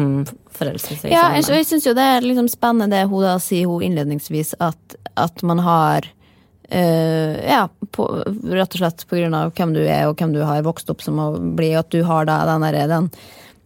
forelsker 0.53 0.95
seg 0.97 1.09
i 1.09 1.13
Ja, 1.13 1.27
jeg, 1.35 1.43
menn. 1.45 1.57
jeg 1.57 1.67
syns 1.69 1.85
jo 1.89 1.95
det 1.97 2.05
er 2.13 2.25
liksom 2.25 2.47
spennende 2.49 2.95
det 2.95 3.09
hun 3.09 3.25
da 3.25 3.35
sier 3.41 3.69
hun 3.69 3.83
innledningsvis, 3.85 4.55
at, 4.63 4.99
at 5.17 5.43
man 5.45 5.65
har 5.65 6.13
Uh, 6.67 7.37
ja, 7.47 7.61
på, 7.95 8.03
rett 8.51 8.73
og 8.75 8.81
slett 8.81 9.05
på 9.07 9.15
grunn 9.15 9.35
av 9.37 9.53
hvem 9.55 9.69
du 9.71 9.85
er 9.85 10.09
og 10.09 10.19
hvem 10.19 10.33
du 10.35 10.41
har 10.43 10.65
vokst 10.65 10.89
opp 10.91 10.99
som 10.99 11.15
å 11.23 11.27
bli, 11.55 11.69
at 11.79 11.87
du 11.95 12.01
har 12.03 12.27
da 12.27 12.41
den, 12.49 12.65
der, 12.65 12.89
den 12.91 13.07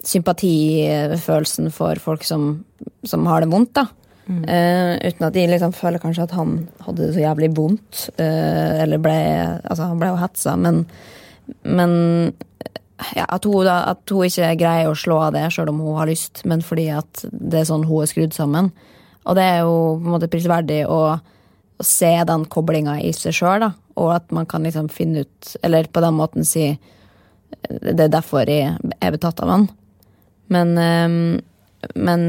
sympatifølelsen 0.08 1.72
for 1.74 2.00
folk 2.02 2.24
som, 2.26 2.64
som 3.08 3.28
har 3.30 3.44
det 3.44 3.52
vondt, 3.52 3.76
da. 3.78 3.88
Eh, 4.32 5.08
uten 5.08 5.26
at 5.28 5.34
de 5.36 5.48
liksom 5.50 5.74
føler 5.76 6.00
kanskje 6.00 6.24
at 6.24 6.36
han 6.38 6.54
hadde 6.86 7.04
det 7.04 7.16
så 7.16 7.24
jævlig 7.24 7.50
vondt. 7.58 8.04
Uh, 8.20 8.84
eller 8.84 9.02
ble 9.02 9.18
Altså, 9.66 9.90
han 9.90 10.00
ble 10.00 10.12
jo 10.14 10.22
hetsa, 10.22 10.56
men, 10.60 10.86
men 11.66 11.94
ja, 13.18 13.26
at, 13.26 13.46
hun 13.46 13.66
da, 13.68 13.82
at 13.92 14.14
hun 14.14 14.30
ikke 14.30 14.54
greier 14.62 14.92
å 14.92 14.98
slå 14.98 15.20
av 15.26 15.36
det 15.36 15.48
sjøl 15.54 15.74
om 15.74 15.82
hun 15.84 16.00
har 16.00 16.10
lyst, 16.12 16.46
men 16.48 16.64
fordi 16.64 16.88
at 16.96 17.26
det 17.32 17.64
er 17.64 17.68
sånn 17.70 17.88
hun 17.90 18.06
er 18.06 18.12
skrudd 18.12 18.38
sammen. 18.38 18.72
Og 19.26 19.38
det 19.38 19.46
er 19.46 19.62
jo 19.66 19.76
på 20.00 20.08
en 20.08 20.16
måte 20.16 20.32
prisverdig 20.32 20.84
å, 20.90 21.02
å 21.18 21.86
se 21.86 22.14
den 22.30 22.48
koblinga 22.52 23.00
i 23.04 23.12
seg 23.18 23.36
sjøl, 23.36 23.68
da. 23.68 23.74
Og 24.00 24.14
at 24.16 24.32
man 24.34 24.48
kan 24.50 24.64
liksom 24.64 24.88
finne 24.94 25.26
ut, 25.26 25.56
eller 25.66 25.90
på 25.92 26.02
den 26.04 26.16
måten 26.16 26.48
si 26.48 26.72
Det 27.68 28.00
er 28.00 28.08
derfor 28.08 28.48
jeg 28.48 28.78
er 28.80 29.12
betatt 29.12 29.42
av 29.44 29.50
han. 29.52 29.66
Men 30.52 30.76
ehm, 30.78 31.24
men 31.96 32.24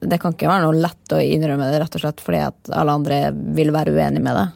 det 0.00 0.18
kan 0.20 0.34
ikke 0.34 0.48
være 0.48 0.64
noe 0.64 0.80
lett 0.80 1.12
å 1.12 1.20
innrømme 1.20 1.68
det, 1.68 1.82
rett 1.82 1.96
og 1.98 2.02
slett 2.04 2.22
fordi 2.24 2.42
at 2.46 2.70
alle 2.72 2.96
andre 2.96 3.18
vil 3.56 3.72
være 3.74 3.92
uenig 3.92 4.22
med 4.24 4.38
det. 4.38 4.46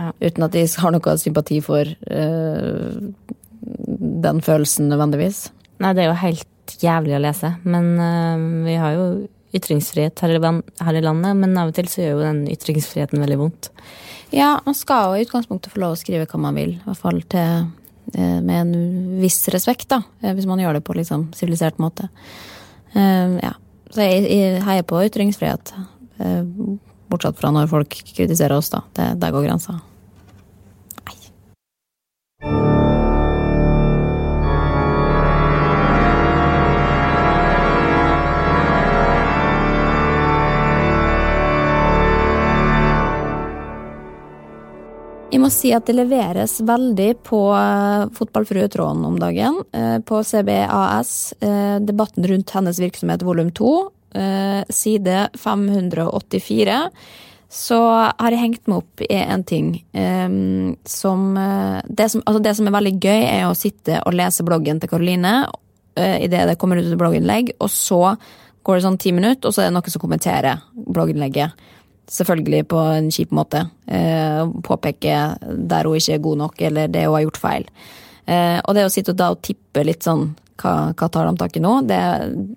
Ja. 0.00 0.12
Uten 0.18 0.46
at 0.46 0.56
de 0.56 0.64
har 0.82 0.94
noe 0.94 1.16
sympati 1.20 1.60
for 1.64 1.86
uh, 1.86 2.98
den 4.26 4.40
følelsen 4.44 4.90
nødvendigvis. 4.90 5.44
Nei, 5.80 5.92
det 5.96 6.04
er 6.04 6.10
jo 6.10 6.22
helt 6.22 6.76
jævlig 6.80 7.16
å 7.16 7.22
lese. 7.22 7.52
Men 7.62 7.92
uh, 8.00 8.64
vi 8.66 8.78
har 8.80 8.96
jo 8.96 9.06
ytringsfrihet 9.56 10.22
her 10.22 10.36
i, 10.36 11.02
landet, 11.02 11.34
men 11.38 11.58
av 11.58 11.72
og 11.72 11.76
til 11.78 11.88
så 11.90 12.04
gjør 12.04 12.12
jo 12.14 12.26
den 12.26 12.44
ytringsfriheten 12.52 13.22
veldig 13.22 13.38
vondt. 13.40 13.70
Ja, 14.30 14.52
man 14.62 14.76
skal 14.78 15.10
jo 15.10 15.18
i 15.18 15.24
utgangspunktet 15.26 15.72
få 15.74 15.82
lov 15.82 15.96
å 15.96 15.98
skrive 15.98 16.28
hva 16.30 16.38
man 16.38 16.58
vil, 16.58 16.76
i 16.78 16.84
hvert 16.86 17.00
fall 17.02 17.18
til, 17.32 17.64
med 18.18 18.60
en 18.60 19.20
viss 19.20 19.48
respekt, 19.52 19.88
da. 19.92 20.02
eh, 20.22 20.34
Hvis 20.34 20.46
man 20.46 20.58
gjør 20.58 20.78
det 20.78 20.84
på 20.86 20.96
liksom 20.96 21.28
sivilisert 21.36 21.78
måte. 21.78 22.08
Eh, 22.94 23.38
ja. 23.42 23.54
Så 23.90 24.06
jeg, 24.06 24.62
heier 24.62 24.82
på 24.86 25.02
ytringsfrihet. 25.06 25.72
eh, 26.18 26.44
Bortsett 27.10 27.38
fra 27.38 27.50
når 27.50 27.66
folk 27.70 27.90
kritiserer 28.14 28.54
oss, 28.56 28.70
da. 28.70 28.84
Det, 28.94 29.08
der 29.18 29.32
går 29.34 29.48
grensa. 29.48 29.80
Nei. 31.08 32.79
Si 45.52 45.72
at 45.74 45.86
det 45.88 45.96
leveres 45.98 46.58
veldig 46.66 47.08
på 47.26 47.40
eh, 47.56 48.04
Fotballfrue-tråden 48.16 49.04
om 49.06 49.18
dagen. 49.20 49.62
eh, 49.72 49.98
På 50.06 50.22
CBAS, 50.24 51.34
eh, 51.40 51.78
debatten 51.80 52.26
rundt 52.26 52.50
hennes 52.50 52.80
virksomhet 52.80 53.22
volum 53.22 53.50
2, 53.50 53.90
eh, 54.14 54.62
side 54.68 55.28
584. 55.34 56.90
Så 57.50 57.78
har 57.82 58.30
jeg 58.30 58.38
hengt 58.38 58.68
meg 58.70 58.78
opp 58.78 59.02
i 59.02 59.16
en 59.18 59.42
ting 59.44 59.84
Um, 59.92 60.76
som, 60.84 61.34
det 61.88 62.06
som 62.12 62.22
Altså, 62.22 62.42
det 62.42 62.52
som 62.56 62.68
er 62.68 62.76
veldig 62.76 62.92
gøy, 63.02 63.22
er 63.26 63.48
å 63.48 63.56
sitte 63.58 63.98
og 64.06 64.14
lese 64.14 64.44
bloggen 64.46 64.78
til 64.78 64.88
Karoline 64.88 65.48
uh, 65.98 66.18
idet 66.22 66.46
det 66.46 66.58
kommer 66.58 66.78
ut 66.78 66.86
et 66.86 66.98
blogginnlegg, 67.00 67.56
og 67.58 67.72
så 67.74 68.14
går 68.62 68.78
det 68.78 68.84
sånn 68.84 69.00
ti 69.02 69.10
minutter, 69.16 69.48
og 69.48 69.56
så 69.56 69.64
er 69.64 69.70
det 69.70 69.74
noen 69.74 69.90
som 69.90 70.02
kommenterer 70.04 70.62
blogginnlegget. 70.94 71.66
Selvfølgelig 72.10 72.64
på 72.72 72.78
en 72.96 73.10
kjip 73.14 73.30
måte. 73.36 73.64
Eh, 73.86 74.42
påpeke 74.66 75.16
der 75.70 75.86
hun 75.86 75.98
ikke 76.00 76.16
er 76.16 76.22
god 76.24 76.40
nok, 76.44 76.62
eller 76.66 76.90
det 76.90 77.04
hun 77.06 77.14
har 77.14 77.26
gjort 77.28 77.38
feil. 77.42 77.66
Eh, 78.26 78.58
og 78.64 78.74
det 78.74 78.86
å 78.86 78.92
sitte 78.92 79.14
da 79.16 79.30
og 79.34 79.42
tippe 79.46 79.84
litt 79.86 80.02
sånn 80.06 80.32
hva, 80.60 80.72
hva 80.92 81.08
tar 81.08 81.28
de 81.30 81.38
tak 81.40 81.54
i 81.56 81.62
nå, 81.64 81.76
det, 81.88 82.00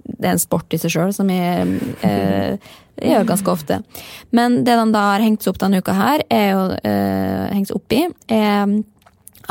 det 0.04 0.26
er 0.28 0.34
en 0.34 0.42
sport 0.42 0.74
i 0.76 0.80
seg 0.82 0.92
sjøl 0.92 1.14
som 1.16 1.30
jeg, 1.32 1.78
eh, 2.04 2.58
jeg 3.00 3.14
gjør 3.14 3.30
ganske 3.30 3.54
ofte. 3.54 3.78
Men 4.36 4.62
det 4.68 4.76
de 4.80 4.88
da 4.92 5.06
har 5.14 5.24
hengt 5.24 5.46
seg 5.46 5.54
opp 5.54 5.62
denne 5.64 5.80
uka 5.80 5.96
her, 5.98 6.26
er 6.34 6.50
jo 6.52 6.66
eh, 6.82 7.46
hengt 7.54 7.72
seg 7.72 7.80
opp 7.80 7.96
i, 7.96 8.04
er 8.34 8.76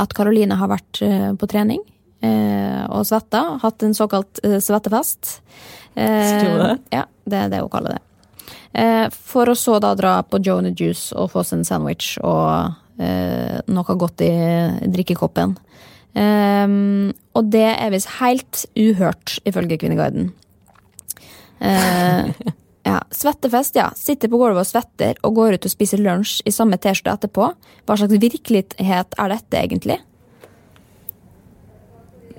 at 0.03 0.15
Karoline 0.17 0.57
har 0.61 0.71
vært 0.73 1.03
eh, 1.05 1.31
på 1.39 1.49
trening 1.51 1.81
eh, 2.25 2.83
og 2.91 3.07
svetta. 3.09 3.45
Hatt 3.63 3.87
en 3.87 3.97
såkalt 3.97 4.43
svettefest. 4.43 5.39
Eh, 5.95 6.23
Ja, 6.93 7.07
det 7.29 7.45
er 7.47 7.53
det 7.53 7.63
hun 7.65 7.73
kaller 7.73 7.97
det. 7.97 8.03
Eh, 8.73 9.09
for 9.13 9.51
å 9.53 9.57
så 9.59 9.77
da 9.83 9.93
dra 9.99 10.15
på 10.25 10.41
Joe 10.41 10.63
and 10.63 10.79
Juice 10.81 11.13
og 11.13 11.33
få 11.35 11.45
seg 11.45 11.61
en 11.61 11.69
sandwich 11.69 12.15
og 12.25 12.73
eh, 13.03 13.59
noe 13.69 13.97
godt 14.01 14.25
i 14.25 14.33
drikkekoppen. 14.95 15.57
Eh, 16.17 16.79
og 17.37 17.53
det 17.53 17.69
er 17.73 17.93
visst 17.93 18.17
helt 18.21 18.65
uhørt, 18.79 19.37
ifølge 19.49 19.81
Kvinneguiden. 19.83 20.31
Eh, 21.61 22.33
ja, 22.89 23.03
Svettefest, 23.13 23.77
ja. 23.77 23.91
Sitter 23.99 24.33
på 24.33 24.41
gulvet 24.41 24.65
og 24.65 24.71
svetter 24.71 25.21
og 25.27 25.37
går 25.37 25.59
ut 25.59 25.69
og 25.69 25.75
spiser 25.75 26.01
lunsj 26.03 26.41
i 26.49 26.55
samme 26.55 26.81
T-skjorte 26.81 27.19
etterpå. 27.19 27.53
Hva 27.85 27.99
slags 28.01 28.17
virkelighet 28.25 28.79
er 28.81 29.37
dette, 29.37 29.61
egentlig? 29.61 30.01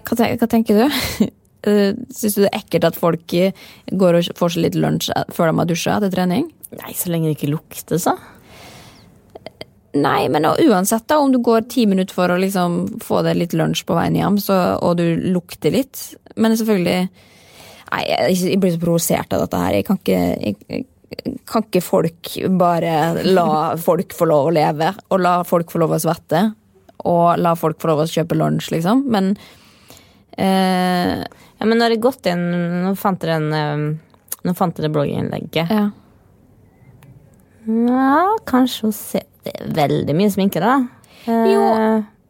Hva 0.04 0.50
tenker 0.50 0.84
du? 0.84 1.30
Eh, 1.63 1.95
Syns 2.12 2.38
du 2.38 2.43
det 2.43 2.52
er 2.52 2.60
ekkelt 2.60 2.88
at 2.89 2.99
folk 2.99 3.34
eh, 3.39 3.56
går 3.91 4.19
og 4.19 4.32
får 4.38 4.56
seg 4.56 4.65
litt 4.65 4.78
lunsj 4.80 5.12
eh, 5.15 5.26
før 5.34 5.52
de 5.52 5.60
har 5.62 5.69
dusja 5.69 5.97
etter 5.97 6.13
trening? 6.13 6.47
Nei, 6.76 6.93
så 6.97 7.12
lenge 7.13 7.30
det 7.30 7.38
ikke 7.38 7.54
lukter, 7.54 8.02
så. 8.02 8.17
Nei, 9.93 10.26
men 10.34 10.47
uansett, 10.49 11.06
da, 11.08 11.19
om 11.21 11.32
du 11.32 11.38
går 11.45 11.67
ti 11.69 11.86
minutter 11.86 12.15
for 12.17 12.34
å 12.34 12.39
liksom 12.41 12.80
få 13.04 13.21
deg 13.28 13.38
litt 13.38 13.54
lunsj 13.54 13.84
på 13.86 13.97
veien 13.97 14.17
hjem, 14.17 14.39
så, 14.41 14.58
og 14.82 14.97
du 14.97 15.06
lukter 15.36 15.76
litt 15.76 16.02
Men 16.34 16.56
selvfølgelig 16.58 17.30
Nei, 17.93 18.02
jeg 18.10 18.58
blir 18.58 18.73
så 18.73 18.80
provosert 18.82 19.36
av 19.36 19.43
dette 19.43 19.60
her. 19.62 19.76
Jeg 19.78 19.86
kan 19.86 19.99
ikke 19.99 20.21
jeg, 20.41 20.86
kan 21.45 21.65
ikke 21.67 21.82
folk 21.86 22.32
bare 22.58 23.21
la 23.28 23.76
folk 23.78 24.15
få 24.17 24.26
lov 24.32 24.49
å 24.49 24.54
leve, 24.56 24.88
og 25.13 25.21
la 25.21 25.36
folk 25.45 25.69
få 25.69 25.84
lov 25.84 25.93
å 25.93 25.99
svette, 26.02 26.41
og 27.06 27.38
la 27.38 27.54
folk 27.60 27.78
få 27.82 27.91
lov 27.91 28.02
å 28.02 28.10
kjøpe 28.10 28.38
lunsj, 28.39 28.71
liksom? 28.73 29.04
Men 29.13 29.36
eh, 30.41 31.21
Ja, 31.63 31.67
men 31.71 31.80
nå 31.80 31.86
har 31.88 31.93
jeg 31.95 32.02
gått 32.04 32.28
inn 32.28 32.43
Nå 32.84 32.91
fant 32.99 33.21
dere 33.23 33.38
en 33.39 33.54
eh, 33.56 33.84
Nå 34.43 34.54
fant 34.60 34.76
dere 34.76 34.91
blogginnlegget. 34.91 35.71
ja. 35.71 35.86
Ja, 37.63 38.34
kanskje 38.49 38.89
hun 38.89 38.95
ser 38.95 39.23
Det 39.43 39.54
er 39.56 39.69
veldig 39.78 40.15
mye 40.19 40.32
sminke, 40.34 40.60
da. 40.63 40.82
Eh, 41.28 41.45
Jo. 41.54 41.67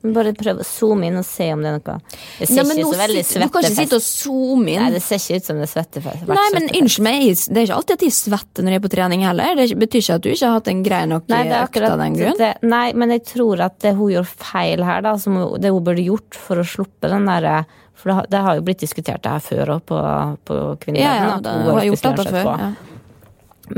Bare 0.04 0.34
prøv 0.36 0.58
å 0.60 0.64
zoome 0.68 1.06
inn 1.08 1.16
og 1.16 1.24
se 1.24 1.46
om 1.56 1.62
det 1.64 1.70
er 1.70 1.76
noe. 1.78 1.94
Det 2.38 2.48
ser 2.50 2.66
Nei, 2.68 2.74
ikke 2.76 2.90
så 2.92 2.98
veldig 3.00 3.22
sitter- 3.24 3.46
Du 3.46 3.52
kan 3.54 3.64
ikke 3.64 3.78
sitte 3.78 3.96
og 3.96 4.02
zoome 4.04 4.68
inn. 4.74 4.82
Nei, 4.84 4.90
det 4.92 5.02
ser 5.02 5.16
ikke 5.16 5.38
ut 5.40 5.46
som 5.48 5.56
det 5.62 5.64
er 5.64 5.72
svettefest. 5.72 6.26
Nei, 6.28 6.48
men 6.54 6.66
unnskyld 6.82 7.06
meg, 7.08 7.24
det 7.48 7.58
er 7.62 7.64
ikke 7.70 7.78
alltid 7.78 7.94
at 7.96 8.00
de 8.04 8.10
svetter 8.12 8.64
når 8.68 8.70
de 8.70 8.76
er 8.76 8.84
på 8.84 8.92
trening 8.92 9.24
heller. 9.24 9.56
Det 9.56 9.78
betyr 9.80 10.02
ikke 10.04 10.16
at 10.18 10.22
du 10.26 10.30
ikke 10.34 10.46
har 10.50 10.58
hatt 10.60 10.68
en 10.74 10.84
grei 10.84 11.06
nok 11.08 11.30
Nei, 11.32 11.44
det 11.48 11.56
er 11.56 11.64
økt 11.70 11.88
av 11.90 11.98
den 12.04 12.18
grunn. 12.20 12.38
det. 12.38 12.52
Nei, 12.64 12.92
men 13.00 13.10
jeg 13.16 13.24
tror 13.32 13.62
at 13.64 13.80
det 13.80 13.96
hun 13.96 14.12
gjorde 14.12 14.28
feil 14.44 14.84
her, 14.84 15.02
da, 15.08 15.16
som 15.18 15.40
det 15.58 15.72
hun 15.72 15.84
burde 15.88 16.04
gjort 16.04 16.36
for 16.36 16.58
å 16.60 16.68
sluppe 16.68 17.08
den 17.08 17.26
derre 17.32 17.66
For 18.04 18.12
det 18.12 18.16
har, 18.18 18.26
det 18.34 18.40
har 18.44 18.58
jo 18.60 18.64
blitt 18.68 18.82
diskutert 18.84 19.24
det 19.24 19.32
her 19.32 19.44
før 19.46 19.70
òg, 19.78 19.84
på, 19.88 19.98
på 20.44 20.56
Ja, 20.60 20.74
Kvinnedagen. 20.84 21.38
ja, 21.40 21.52
hun 21.64 21.78
har 21.78 21.86
gjort 21.88 22.04
dette 22.10 22.26
før. 22.34 22.50
Ja. 22.60 22.72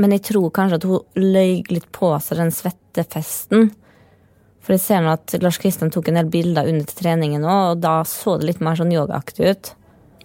Men 0.02 0.10
jeg 0.16 0.24
tror 0.26 0.48
kanskje 0.50 0.80
at 0.80 0.86
hun 0.90 1.22
løy 1.22 1.60
litt 1.70 1.86
på 1.94 2.08
seg 2.24 2.40
den 2.42 2.50
svettefesten. 2.50 3.68
For 4.66 4.74
jeg 4.74 4.82
ser 4.82 5.04
nå 5.04 5.12
at 5.14 5.36
Lars 5.44 5.60
Kristian 5.62 5.92
tok 5.94 6.08
en 6.10 6.18
del 6.18 6.26
bilder 6.32 6.66
under 6.66 6.90
treningen 6.98 7.46
òg, 7.46 7.76
og 7.76 7.84
da 7.84 8.00
så 8.10 8.34
det 8.40 8.48
litt 8.50 8.64
mer 8.66 8.74
sånn 8.80 8.90
yogaaktig 8.90 9.46
ut. 9.52 9.70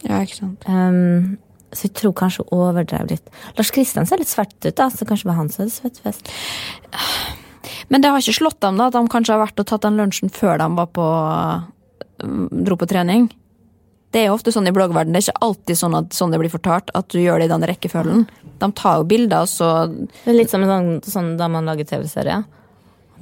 ja, 0.02 0.24
ikke 0.26 0.40
sant. 0.40 0.66
Um, 0.66 1.36
så 1.72 1.86
jeg 1.86 1.94
tror 2.02 2.16
kanskje 2.18 2.44
hun 2.50 2.58
overdrev 2.58 3.12
litt. 3.14 3.30
Lars 3.56 3.70
Kristian 3.72 4.10
ser 4.10 4.18
litt 4.20 4.32
svett 4.34 4.58
ut, 4.66 4.74
da, 4.76 4.90
så 4.90 5.06
kanskje 5.06 5.28
det 5.28 5.30
var 5.30 5.38
han 5.44 5.52
som 5.54 5.62
hadde 5.68 5.76
svettefest. 5.78 6.34
Men 7.94 8.02
det 8.02 8.10
har 8.10 8.18
ikke 8.26 8.34
slått 8.42 8.58
dem 8.66 8.82
da, 8.82 8.90
at 8.90 8.98
de 8.98 9.04
kanskje 9.14 9.36
har 9.38 9.44
vært 9.46 9.62
og 9.62 9.70
tatt 9.70 9.86
den 9.86 10.02
lunsjen 10.02 10.34
før 10.34 10.58
de 10.60 10.68
var 10.82 10.90
på, 10.98 11.06
dro 12.66 12.80
på 12.82 12.90
trening? 12.90 13.30
Det 14.12 14.19
er 14.21 14.26
jo 14.28 14.36
ofte 14.36 14.52
sånn 14.52 14.67
i 14.67 14.74
bloggverden, 14.76 15.13
det 15.15 15.21
er 15.21 15.30
ikke 15.30 15.45
alltid 15.47 15.78
sånn 15.80 15.95
at 15.95 16.15
sånn 16.15 16.34
det 16.34 16.39
blir 16.41 16.52
fortalt, 16.52 16.89
at 16.93 17.08
du 17.13 17.19
gjør 17.21 17.39
det 17.39 17.45
i 17.47 17.54
den 17.54 17.63
rekkefølgen. 17.69 18.26
De 18.60 18.71
tar 18.76 18.97
jo 19.00 19.06
bilder, 19.08 19.45
og 19.45 19.52
så 19.52 19.88
Det 19.88 20.34
er 20.34 20.36
litt 20.36 20.52
som 20.52 20.65
sånn, 20.67 20.89
sånn 21.08 21.38
da 21.39 21.47
man 21.47 21.65
lager 21.65 21.88
TV-serie. 21.88 22.41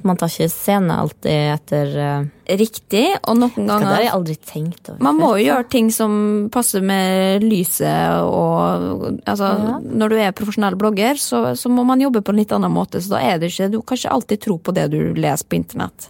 Man 0.02 0.15
tar 0.15 0.32
ikke 0.32 0.47
scene 0.47 0.95
alltid 0.95 1.49
etter 1.57 1.89
uh, 1.99 2.28
Riktig, 2.55 3.03
og 3.28 3.36
noen 3.36 3.68
ganger 3.68 3.84
Det 3.84 3.89
har 3.97 4.03
jeg 4.05 4.14
aldri 4.16 4.36
tenkt 4.47 4.89
over. 4.93 5.01
Man 5.03 5.18
må 5.20 5.34
jo 5.36 5.49
gjøre 5.49 5.66
ting 5.70 5.89
som 5.91 6.14
passer 6.53 6.80
med 6.82 7.43
lyset 7.43 8.24
og 8.24 9.20
Altså, 9.28 9.49
Ja. 9.59 9.76
når 9.84 10.09
du 10.09 10.16
er 10.24 10.32
profesjonell 10.32 10.78
blogger, 10.80 11.20
så, 11.20 11.53
så 11.59 11.70
må 11.70 11.84
man 11.86 11.99
jobbe 11.99 12.22
på 12.24 12.32
en 12.32 12.39
litt 12.39 12.55
annen 12.55 12.72
måte, 12.72 13.01
så 13.03 13.18
da 13.18 13.22
er 13.28 13.39
det 13.39 13.51
ikke 13.51 13.70
Du 13.76 13.82
kan 13.82 13.99
ikke 13.99 14.16
alltid 14.16 14.41
tro 14.47 14.57
på 14.57 14.74
det 14.74 14.88
du 14.95 15.14
leser 15.20 15.45
på 15.45 15.59
internett. 15.59 16.09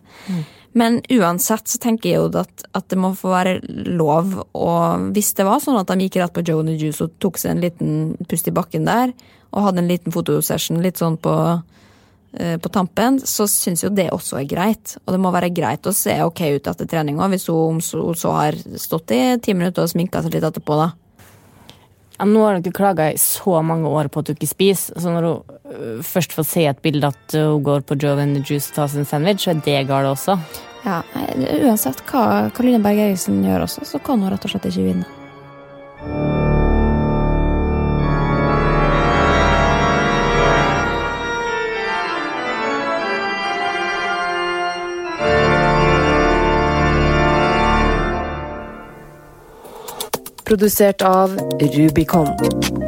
Men 0.77 0.99
uansett 1.09 1.67
så 1.67 1.79
tenker 1.81 2.11
jeg 2.11 2.19
jo 2.19 2.29
at, 2.37 2.65
at 2.77 2.85
det 2.91 2.99
må 3.01 3.13
få 3.17 3.31
være 3.33 3.55
lov, 3.89 4.35
og 4.53 5.09
hvis 5.15 5.33
det 5.39 5.47
var 5.47 5.63
sånn 5.63 5.79
at 5.79 5.89
de 5.89 6.05
gikk 6.05 6.19
rett 6.21 6.35
på 6.35 6.43
Joe 6.45 6.61
and 6.61 6.73
the 6.73 6.77
Juice 6.77 7.01
og 7.05 7.15
tok 7.23 7.39
seg 7.41 7.55
en 7.55 7.63
liten 7.63 7.97
pust 8.29 8.49
i 8.49 8.53
bakken 8.53 8.85
der, 8.85 9.13
og 9.49 9.65
hadde 9.65 9.81
en 9.81 9.89
liten 9.89 10.13
fotosession 10.13 10.81
litt 10.83 11.01
sånn 11.01 11.17
på 11.21 11.33
eh, 12.37 12.57
på 12.61 12.69
tampen, 12.69 13.17
så 13.25 13.47
syns 13.49 13.81
jo 13.81 13.89
det 13.89 14.11
også 14.13 14.43
er 14.43 14.49
greit. 14.51 14.93
Og 15.05 15.15
det 15.15 15.21
må 15.23 15.33
være 15.33 15.49
greit 15.49 15.89
å 15.89 15.95
se 15.95 16.13
ok 16.21 16.43
ut 16.59 16.69
etter 16.69 16.89
treninga, 16.89 17.31
hvis 17.33 17.49
hun 17.49 17.81
så, 17.81 18.05
så 18.13 18.35
har 18.37 18.59
stått 18.77 19.15
i 19.17 19.23
ti 19.41 19.57
minutter 19.57 19.87
og 19.87 19.93
sminka 19.95 20.21
seg 20.21 20.37
litt 20.37 20.45
etterpå, 20.51 20.77
da. 20.77 20.91
Ja, 22.19 22.27
nå 22.27 22.43
har 22.43 22.59
ikke 22.59 22.75
klaga 22.75 23.09
i 23.09 23.17
så 23.17 23.61
mange 23.63 23.89
år 23.89 24.11
på 24.11 24.21
at 24.21 24.29
du 24.29 24.35
ikke 24.35 24.51
spiser, 24.51 24.99
så 24.99 25.13
når 25.15 25.27
hun 25.31 25.58
først 26.05 26.33
får 26.33 26.47
se 26.47 26.65
et 26.69 26.81
bilde 26.83 27.11
at 27.11 27.35
hun 27.35 27.63
går 27.63 27.85
på 27.87 27.97
Joe 28.01 28.19
and 28.21 28.37
the 28.37 28.43
Juice 28.43 28.71
og 28.71 28.75
tar 28.81 28.91
sin 28.91 29.05
sandwich, 29.05 29.45
så 29.45 29.53
er 29.53 29.63
det 29.65 29.87
galt 29.89 30.09
også. 30.09 30.39
Ja, 30.85 31.01
Uansett 31.67 32.03
hva 32.07 32.49
Karoline 32.55 32.81
Berg 32.83 33.01
Eriksen 33.09 33.43
gjør 33.43 33.65
også, 33.67 33.85
så 33.85 33.99
kan 34.03 34.21
hun 34.23 34.31
rett 34.31 34.45
og 34.47 34.53
slett 34.53 34.69
ikke 34.71 34.87
vinne. 34.89 35.07
Produsert 50.49 51.03
av 51.05 51.35
Rubicon. 51.61 52.78